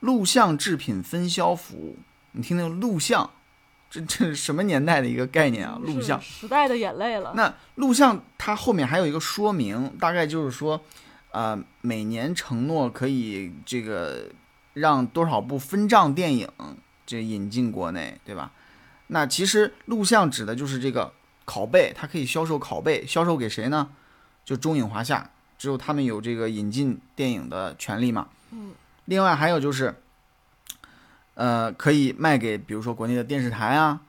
[0.00, 1.96] 录像制品分销服务。
[2.32, 3.28] 你听听录像，
[3.90, 5.80] 这这什么年代的一个概念啊？
[5.82, 7.32] 录像时代的眼泪了。
[7.34, 10.80] 那录像它后面还有一个说明，大概就是说，
[11.36, 14.30] 呃，每年承诺可以这个
[14.72, 16.48] 让多少部分账电影
[17.04, 18.52] 这引进国内，对吧？
[19.08, 21.12] 那其实录像指的就是这个
[21.44, 23.90] 拷贝，它可以销售拷贝，销售给谁呢？
[24.46, 25.30] 就中影华夏。
[25.58, 28.28] 只有他们有这个引进电影的权利嘛？
[28.52, 28.72] 嗯。
[29.04, 29.94] 另外还有就是，
[31.34, 34.00] 呃，可以卖给比如说国内的电视台啊，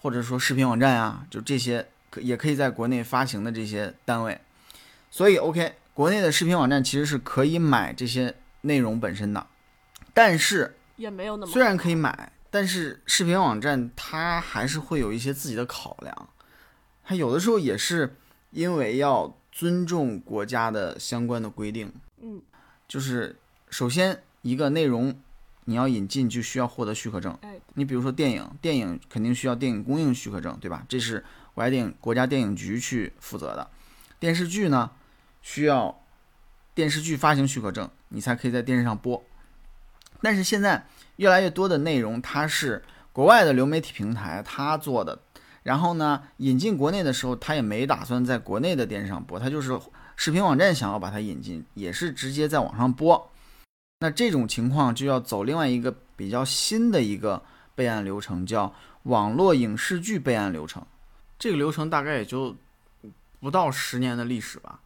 [0.00, 4.40] 或者说视频网站啊，就这些可也可以在国内发行的这些单位。
[5.10, 9.46] 所以，OK，国内的视频网站其实是可以买这些内容本身的，
[10.14, 16.28] 但是也没有那么虽然可以买，但是视频网站它还是会有一些自己的考量，
[17.04, 18.16] 它有的时候也是
[18.50, 22.40] 因为要尊重国家的相关的规定，嗯，
[22.88, 23.36] 就是
[23.68, 25.14] 首先一个内容
[25.66, 30.84] 你要引进就需要获得许可证，哎，你比如说电影，电影肯定需要电影供应许可证，对吧？
[30.88, 31.22] 这是
[31.52, 33.68] 国家电影国家电影局去负责的。
[34.18, 34.90] 电视剧呢，
[35.42, 36.02] 需要
[36.74, 39.22] 电视剧发行许可证，你才可以在电视上播。
[40.20, 40.86] 但是现在
[41.16, 42.82] 越来越多的内容，它是
[43.12, 45.18] 国外的流媒体平台它做的，
[45.62, 49.78] 然后呢引进国内的时候，它也没打算在国内的电视上播，它就是
[50.16, 53.30] 视频网站想要把它引进，也是直接在网上播。
[53.98, 57.42] 那这种情况就要走另外一个比较新的一个
[57.74, 58.72] 备案流程，叫
[59.04, 60.84] 网络影视剧备案流程。
[61.38, 62.56] 这个流程大概也就
[63.40, 64.80] 不到十年的历史吧。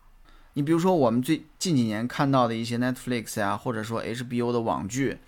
[0.56, 5.18] 你比如说，我们最近几年看到的一些 Netflix 呀，或者说 HBO 的网剧，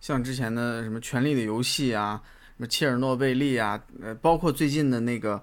[0.00, 2.22] 像之前的什么《权力的游戏》啊，
[2.56, 5.42] 什么切尔诺贝利啊，呃，包括最近的那个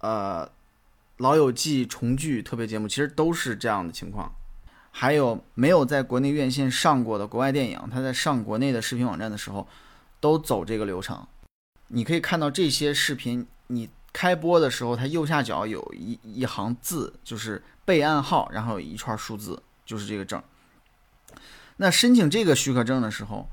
[0.00, 0.46] 呃
[1.16, 4.30] 《老友记》重聚特别节目，其实都是这样的情况。
[4.90, 9.66] 还有没有在国内院线上过的国外电影，它在上国内的视频网站的时候，
[10.20, 11.26] 都走这个流程。
[11.88, 20.40] 你可以看到这些视频，你开播的时候，它右下角有一一行字，就是备案号，然后有一串数字，就是这个证。
[21.78, 23.48] 那申请这个许可证的时候，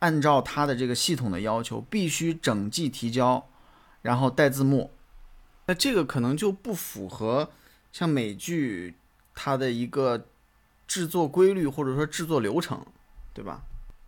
[0.00, 3.48] 按照它的这个系统的要求，必须整季提交，
[4.02, 4.90] 然后带字幕。
[5.66, 7.50] 那这个可能就不符合
[7.92, 8.96] 像美剧
[9.32, 10.26] 它的一个
[10.88, 12.84] 制作规律或者说制作流程，
[13.32, 13.62] 对吧？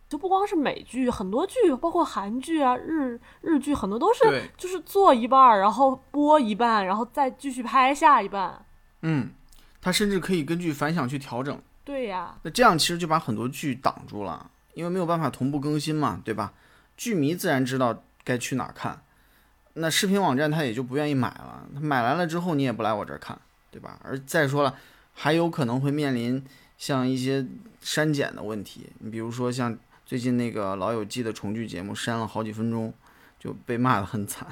[0.09, 8.65] 就不光是美剧，很多剧，包括韩剧啊、日日剧，很多都是就是做一半儿，然后播一半，然后再继续拍下一半。
[9.03, 9.31] 嗯，
[9.81, 11.59] 它甚至可以根据反响去调整。
[11.83, 16.53] 对呀，那这样其实就把很多剧挡住了，因为没有办法同步更新嘛，对吧？
[16.95, 19.01] 剧迷自然知道该去哪儿看，
[19.73, 21.65] 那视频网站他也就不愿意买了。
[21.73, 23.37] 他买来了之后，你也不来我这儿看，
[23.71, 23.97] 对吧？
[24.03, 24.75] 而再说了，
[25.15, 26.43] 还有可能会面临
[26.77, 27.43] 像一些
[27.81, 28.87] 删减的问题。
[28.99, 29.75] 你比如说像
[30.05, 32.93] 最近那个《老友记》的重聚节目，删了好几分钟，
[33.39, 34.47] 就被骂得很惨。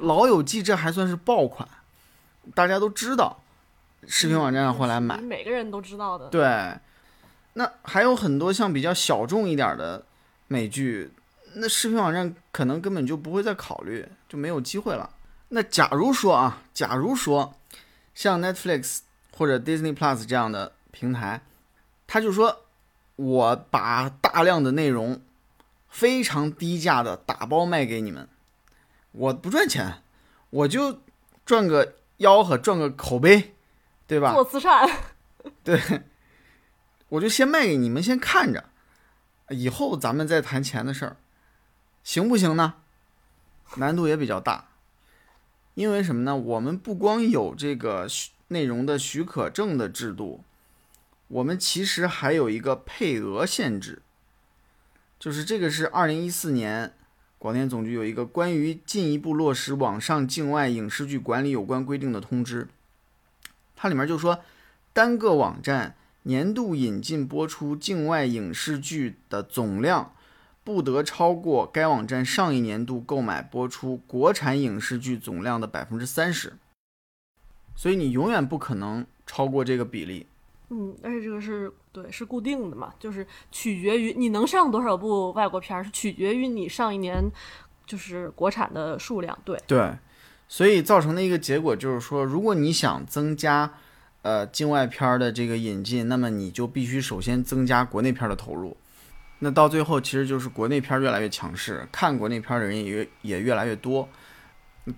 [0.00, 1.68] 老友记这还算是爆款，
[2.54, 3.42] 大家都知道，
[4.06, 5.20] 视频网站上会来买。
[5.20, 6.28] 每个人都知道的。
[6.28, 6.42] 对，
[7.54, 10.04] 那还有很多像比较小众一点的
[10.48, 11.10] 美剧，
[11.54, 15.10] 那视频网站可能根本就不会再考虑，就没有机会了。
[15.48, 17.54] 那假如说啊，假如说
[18.14, 19.00] 像 Netflix
[19.36, 21.42] 或者 Disney Plus 这样的平台，
[22.06, 22.64] 他就说
[23.16, 25.20] 我把大量的内容
[25.88, 28.28] 非常低价的打包卖给你们，
[29.12, 30.02] 我不赚钱，
[30.50, 31.00] 我就
[31.44, 33.54] 赚个吆喝，赚个口碑，
[34.10, 34.32] 对吧？
[34.32, 34.90] 做慈善，
[35.62, 35.80] 对，
[37.10, 38.68] 我就先卖给你们，先看着，
[39.50, 41.16] 以后咱们再谈钱的事儿，
[42.02, 42.74] 行不行呢？
[43.76, 44.70] 难度也比较大，
[45.74, 46.36] 因为什么呢？
[46.36, 50.42] 我们不光有这个许内容的许可证的制度，
[51.28, 54.02] 我们其实还有一个配额限制，
[55.20, 56.92] 就是这个是二零一四年
[57.38, 62.66] 广电总局有一个关于进一步落实网上境外影视剧管理有关规定的通知，
[63.80, 64.38] 它里面就说。
[64.92, 70.12] 单个网站年度引进播出境外影视剧的总量，
[70.64, 76.54] 不得超过该网站上一年度购买播出国产影视剧总量的百分之三十。
[77.76, 80.26] 所以你永远不可能超过这个比例。
[80.70, 87.22] 嗯，而且这个是对是固定的嘛，就是取决于你能上多少部外国片儿，是取决于你上一年
[87.86, 89.38] 就是国产的数量。
[89.44, 89.96] 对，对，
[90.52, 93.72] 所以造成的一个结果就是说，如果你想增加
[94.22, 98.76] 呃境外片儿的这个引进，那么你就必须首先增加国内片儿的投入。
[99.38, 104.08] 那到最后，其实就是国内片儿越来越强势，看国内片儿的人也也越来越多，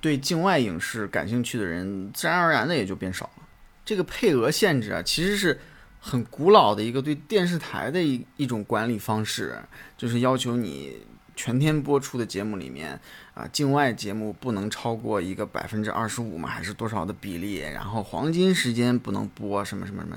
[0.00, 3.42] 对境外影视感兴趣的人自然而然的也就变少了。
[3.84, 5.61] 这个配额限制啊，其实是
[6.00, 9.59] 很古老的一个对电视台的一一种管理方式，
[9.98, 10.96] 就是要求你
[11.43, 13.01] 全天播出的节目里面
[13.34, 20.16] 啊，境外节目不能超过一个百分之二十五嘛，还是多少的比例，然后黄金时间不能播什么什么什么，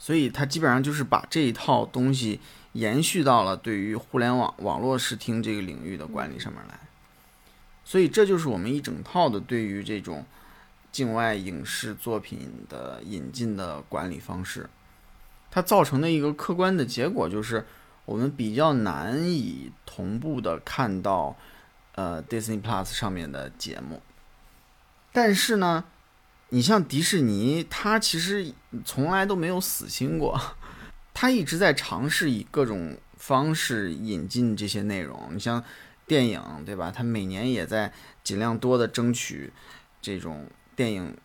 [0.00, 2.40] 所以它基本上就是把这一套东西
[2.72, 6.76] 延续到了对于互联网网络视听这个领域的管理上面来，
[7.84, 10.26] 所以这就是我们一整套的对于这种
[10.90, 14.68] 境外影视作品的引进的管理方式，
[15.52, 17.64] 它造成的一个客观的结果就是。
[18.06, 21.36] 我们比较难以同步的看到，
[21.96, 24.00] 呃，Disney Plus 上面的节目。
[25.12, 25.84] 但是呢，
[26.50, 28.52] 你像迪士尼，它其实
[28.84, 30.40] 从来都没有死心过，
[31.12, 35.30] 它一直在尝试以各种方式引进这些内容。
[35.32, 35.62] 你像
[36.06, 36.92] 电影，对吧？
[36.94, 37.92] 它每年也在
[38.22, 39.52] 尽量多的争取
[40.00, 40.46] 这种
[40.76, 41.16] 电影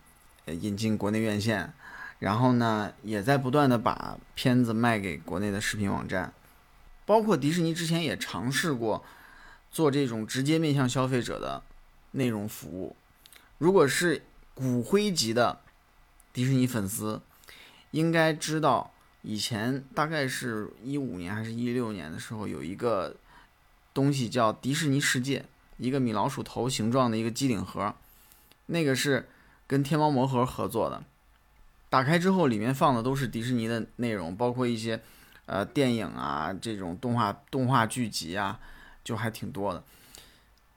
[0.46, 1.72] 呃引进国内院线，
[2.18, 6.32] 然后呢，也在不断的把片子卖给国内的视频网站，
[7.04, 9.04] 包括迪士尼之前也尝试过
[9.70, 11.62] 做这种直接面向消费者的
[12.12, 12.96] 内容服务。
[13.58, 14.22] 如果是
[14.54, 15.60] 骨灰级的
[16.32, 17.20] 迪士尼粉丝，
[17.90, 18.92] 应该知道
[19.22, 23.16] 以前大概是一五年还是一六年的时候，有一个
[23.94, 25.44] 东西叫迪士尼世界，
[25.76, 27.94] 一个米老鼠头形状的一个机顶盒，
[28.66, 29.28] 那个是
[29.66, 31.04] 跟天猫魔盒合作的。
[31.88, 35.02] 打开之后，里面放的都是迪士尼的内容，包括一些
[35.46, 38.58] 呃电影啊，这种动画动画剧集啊，
[39.02, 39.82] 就还挺多的。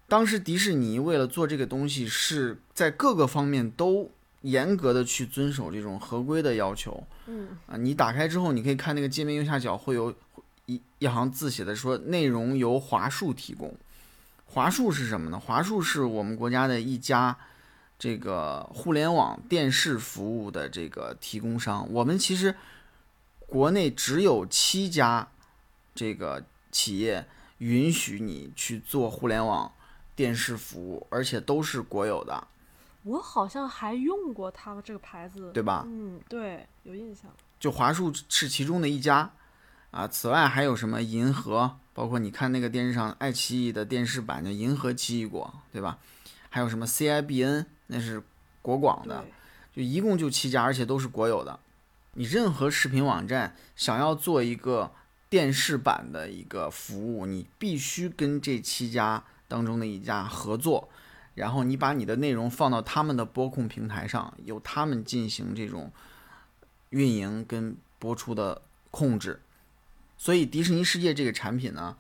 [0.08, 4.12] 当时迪士尼为了做这个东西，是在各个方面都
[4.42, 7.06] 严格的去遵守这种合规的要求。
[7.28, 10.14] 嗯啊，你打开之后，你可以看那个界面右下角会有
[10.68, 13.76] 一一行字写的说内容由华数提供。
[14.46, 15.40] 华数是什么呢？
[15.40, 17.36] 华数是我们国家的一家
[17.98, 21.92] 这个互联网电视服务的这个提供商。
[21.92, 22.56] 我们其实
[23.56, 25.26] 国内只有七家
[25.94, 26.44] 这个
[26.74, 27.26] 企业
[27.60, 29.72] 允许你去做互联网
[30.14, 32.46] 电视服务，而且都是国有的，
[33.04, 35.86] 我好像还用过他们这个牌子，对吧？
[35.88, 37.32] 嗯，对，有印象。
[37.58, 39.32] 就华数是其中的一家
[39.92, 40.06] 啊。
[40.06, 45.98] 此外还有什么银河，包括你看那个电视上爱奇艺的电视版叫《银河奇异果》，对吧？
[46.50, 48.22] 还有什么 CIBN，那是
[48.62, 49.24] 国广的，
[49.74, 51.58] 就一共就七家，而且都是国有的。
[52.16, 54.92] 你任何视频网站想要做一个
[55.30, 60.90] 电视版的一个服务，你必须跟这七家当中的一家合作，
[61.34, 65.92] 然后你把你的内容放到他们的播控平台上，由他们进行这种
[66.92, 68.62] 运营跟播出的
[68.92, 69.42] 控制。
[70.18, 71.98] 所以迪士尼世界这个产品呢，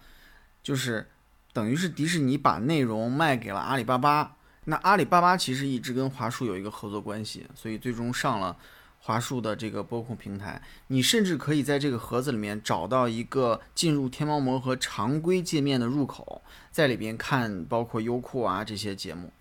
[0.63, 1.09] 就是
[1.51, 4.37] 等于是迪士尼把内容卖给了阿里巴巴。
[4.63, 8.57] 那阿里巴巴其实一直跟华数有一个合作关系，所以最终上了
[9.05, 10.59] 华数的这个播控平台。
[10.87, 16.41] 你甚至可以在这个盒子里面找到一个进入天猫魔盒常规界面的入口，
[16.71, 19.31] 在里边看包括优酷啊这些节目。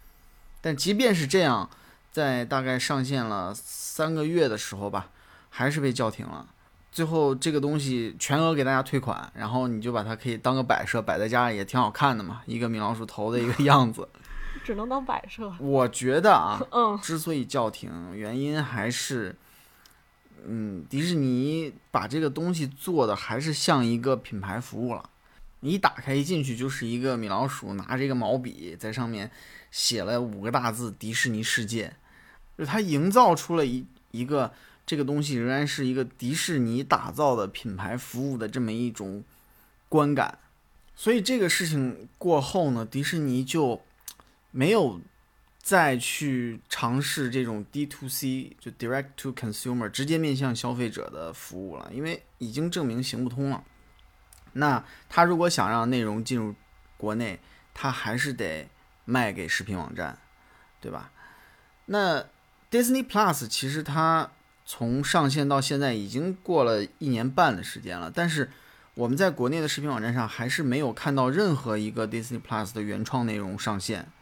[0.61, 1.71] 但即便是这样，
[2.13, 5.09] 在大概上线了三个月的时候吧，
[5.49, 6.47] 还是被叫停了。
[6.93, 14.07] 最后这个东西全额给大家退款，然后你就把它可以当个摆设摆在家里也挺好看的嘛，一个米老鼠头的一个 样子。
[14.63, 15.53] 只能当摆设。
[15.59, 19.35] 我觉得啊，嗯，之所以叫停，原因还是，
[20.47, 25.11] 嗯，迪士尼把这个东西做的还是像一个品牌服务了。
[25.61, 29.31] 你打开一进去就是一个米老鼠拿着一个毛笔在上面
[29.71, 31.95] 写了五个大字“迪士尼世界”，
[32.59, 34.53] 就它营造出了一一个
[34.85, 39.25] 这个东西仍然是一个迪士尼打造的品牌服务的这么一种
[39.89, 40.39] 观感。
[40.95, 43.81] 所以这个事情过后呢，迪士尼就
[44.51, 45.01] 没有
[45.65, 53.65] 再去尝试这种 D to C 就 Direct to Consumer 直接面向消费者的服务了，因为已经证明行不通了。
[54.53, 56.55] 那他如果想让内容进入
[56.99, 57.41] 国内，
[57.73, 58.69] 他还是得
[59.07, 60.19] 卖给视频网站，
[60.83, 61.11] 对吧？
[61.87, 62.27] 那
[62.71, 64.31] Disney Plus 其实它
[64.67, 68.51] 从上线到现在已经过了一年半的时间了，但是
[68.93, 74.13] 我们在国内的视频网站上还是没有看到任何一个 Disney Plus 的原创内容上线。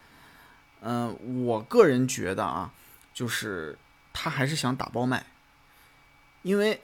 [0.83, 2.73] 嗯、我个人觉得啊，
[3.15, 3.79] 就是
[4.13, 5.25] 他还是想打包卖，
[6.43, 6.81] 因为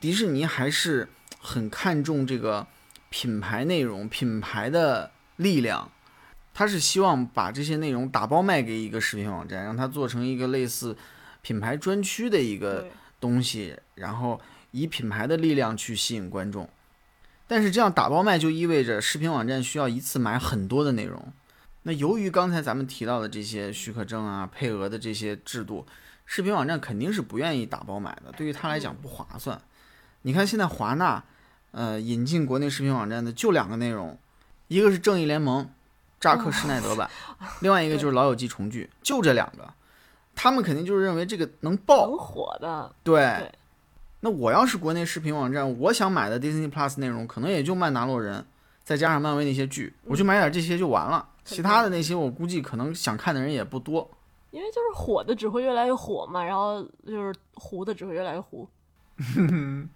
[0.00, 1.08] 迪士尼还是
[1.38, 2.66] 很看重这个
[3.10, 5.90] 品牌内容、品牌的力量。
[6.54, 10.94] 他是希望把这些内容打包卖给一个视频网站，让它做成一个类似
[11.40, 12.88] 品牌专区的一个，
[13.18, 14.38] 东西，然后
[14.70, 16.68] 以品牌的力量去吸引观众。
[17.46, 21.32] 但是这样打包卖就意味着视频网站需要一次买很多的内容。
[21.84, 25.84] 那由于刚才咱们提到的这些许可证啊、配额的这些制度，
[26.24, 29.60] 视频网站肯定是不愿意打包买的，对于他来讲不划算。
[30.22, 31.22] 你看现在华纳，
[31.72, 34.16] 呃，引进国内视频网站的就两个内容，
[34.68, 35.64] 一个是《正义联盟》
[36.20, 37.10] 扎克施耐德版，
[37.60, 39.68] 另外一个就是《老友记》重聚，就这两个。
[40.34, 42.94] 他们肯定就是认为这个能爆，很火的。
[43.02, 43.52] 对，对
[44.20, 48.46] 那我要是国内视频网站，我想买的 Disney Plus 内容，可能也就曼达洛人，
[48.84, 51.28] 再加上漫威那些剧，我就买点这些就完了。
[51.44, 54.10] 其他的那些，我估计可能想看的人也不多。
[54.50, 58.68] 因为就是火的只会越来越火嘛，然后就是糊的只会越来越糊。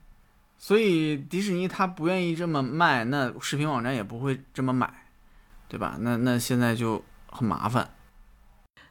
[0.59, 4.91] 所以迪士尼他不愿意这么卖，那视频网站也不会这么买，
[5.69, 5.99] 对吧？
[6.01, 7.91] 那那现在就很麻烦。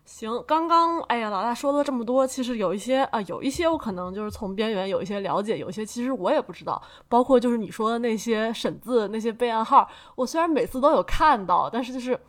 [0.05, 6.79] 行，刚刚哎呀，老大说了这么多，其实有一些啊、有一些我可能就是从边缘有一些了解，有一些其实我也不知道，
[7.09, 12.19] 包括就是你说的那些审字、那些备案号，我虽然每次都有看到，但是就是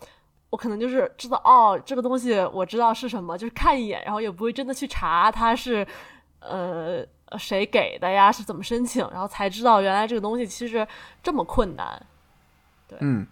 [0.51, 5.86] 我可能就是知道哦，这个东西我知道是什么，就是看一眼，然后也不会真的去查它是
[6.40, 7.05] 呃
[7.38, 10.86] 谁给的呀，是怎么申请，然后才知道原来这个东西其实
[11.22, 12.07] 这么困难。
[12.88, 13.26] 对嗯，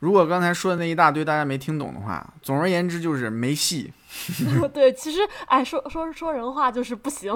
[0.00, 3.92] 如果刚才说的那一大堆大家没听懂的话，总而言之就是没戏。
[4.74, 7.32] 对，其实哎，说说说人话就是不行。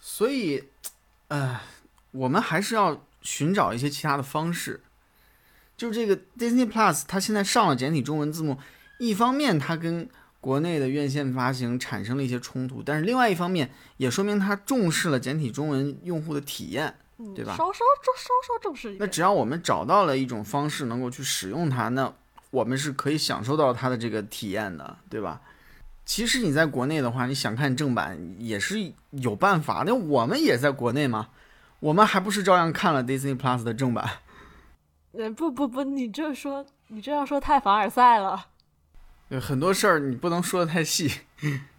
[0.00, 0.64] 所以，
[1.28, 1.60] 呃，
[2.10, 4.82] 我们还是要寻找一些其他的方式。
[5.80, 8.58] 就是这个 Disney Plus，它现在上了简体中文字幕，
[8.98, 10.06] 一方面它跟
[10.38, 16.94] 国内的院线发行产生了一些冲突，但是另外一方面也说明它重视了简体中文用户的体验。
[17.16, 18.98] 嗯对吧稍稍重稍稍重视一点。
[19.00, 22.12] 那只要我们找到了一种方式能够去使用它，那
[22.50, 25.40] 我们是可以享受到它的这个体验的，对吧？
[26.04, 29.84] 其实你在国内的话，你想看正版也是有办法。
[29.86, 31.28] 那我们也在国内嘛，
[31.80, 34.06] 我们还不是照样看了 Disney Plus 的正版？
[35.12, 38.46] 呃，不不不，你这说你这样说太凡尔赛了。
[39.28, 41.10] 有很多事儿你不能说的太细，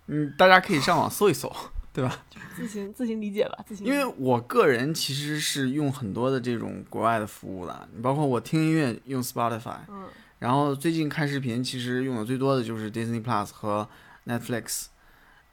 [0.08, 1.54] 嗯，大家可以上网搜一搜，
[1.94, 2.24] 对吧？
[2.56, 3.92] 自行自行理解吧，自行因。
[3.94, 10.08] 为我个人其实是用很多的这种国外的服务的，你包括我听音乐用 Spotify，嗯
[10.40, 13.88] 然后最近看视频，其实用的最多的就是 Disney Plus 和
[14.26, 14.88] Netflix，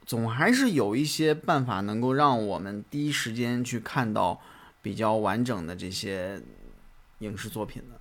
[0.06, 4.40] 总还是有一些办法能够让我们第一时间去看到
[4.80, 6.40] 比较完整的这些
[7.18, 8.00] 影视作品的。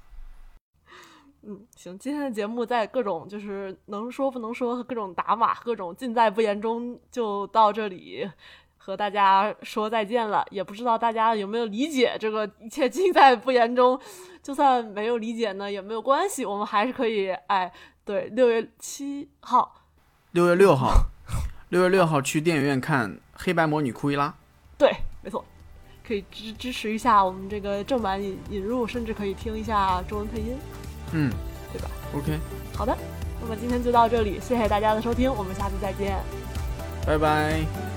[1.44, 8.30] 嗯，行，今天的节目在各种就是能说不能说和各种打码、各种尽在不言中就到这里。
[8.80, 14.00] 和大家说再见了，也不知道大家有没有理解这个一切尽在不言中。
[14.42, 17.70] 就算没有理解呢，也没有关系，我们还是可以哎，
[18.06, 19.84] 对，六月七号
[20.32, 20.94] 六月六号，
[21.68, 24.30] 六月六号去电影院看《黑白魔女库伊拉》。
[24.78, 24.90] 对，
[25.22, 25.44] 没错，
[26.08, 30.58] 可以支支持一下我们这个正版引引入，甚至可以听一下中文配音，
[31.12, 31.30] 嗯，
[31.74, 32.40] 对吧？OK，
[32.74, 32.98] 好的，
[33.42, 36.18] 那么今天就到这里，谢谢大家的收听，我们下次再见。
[37.06, 37.97] 拜拜。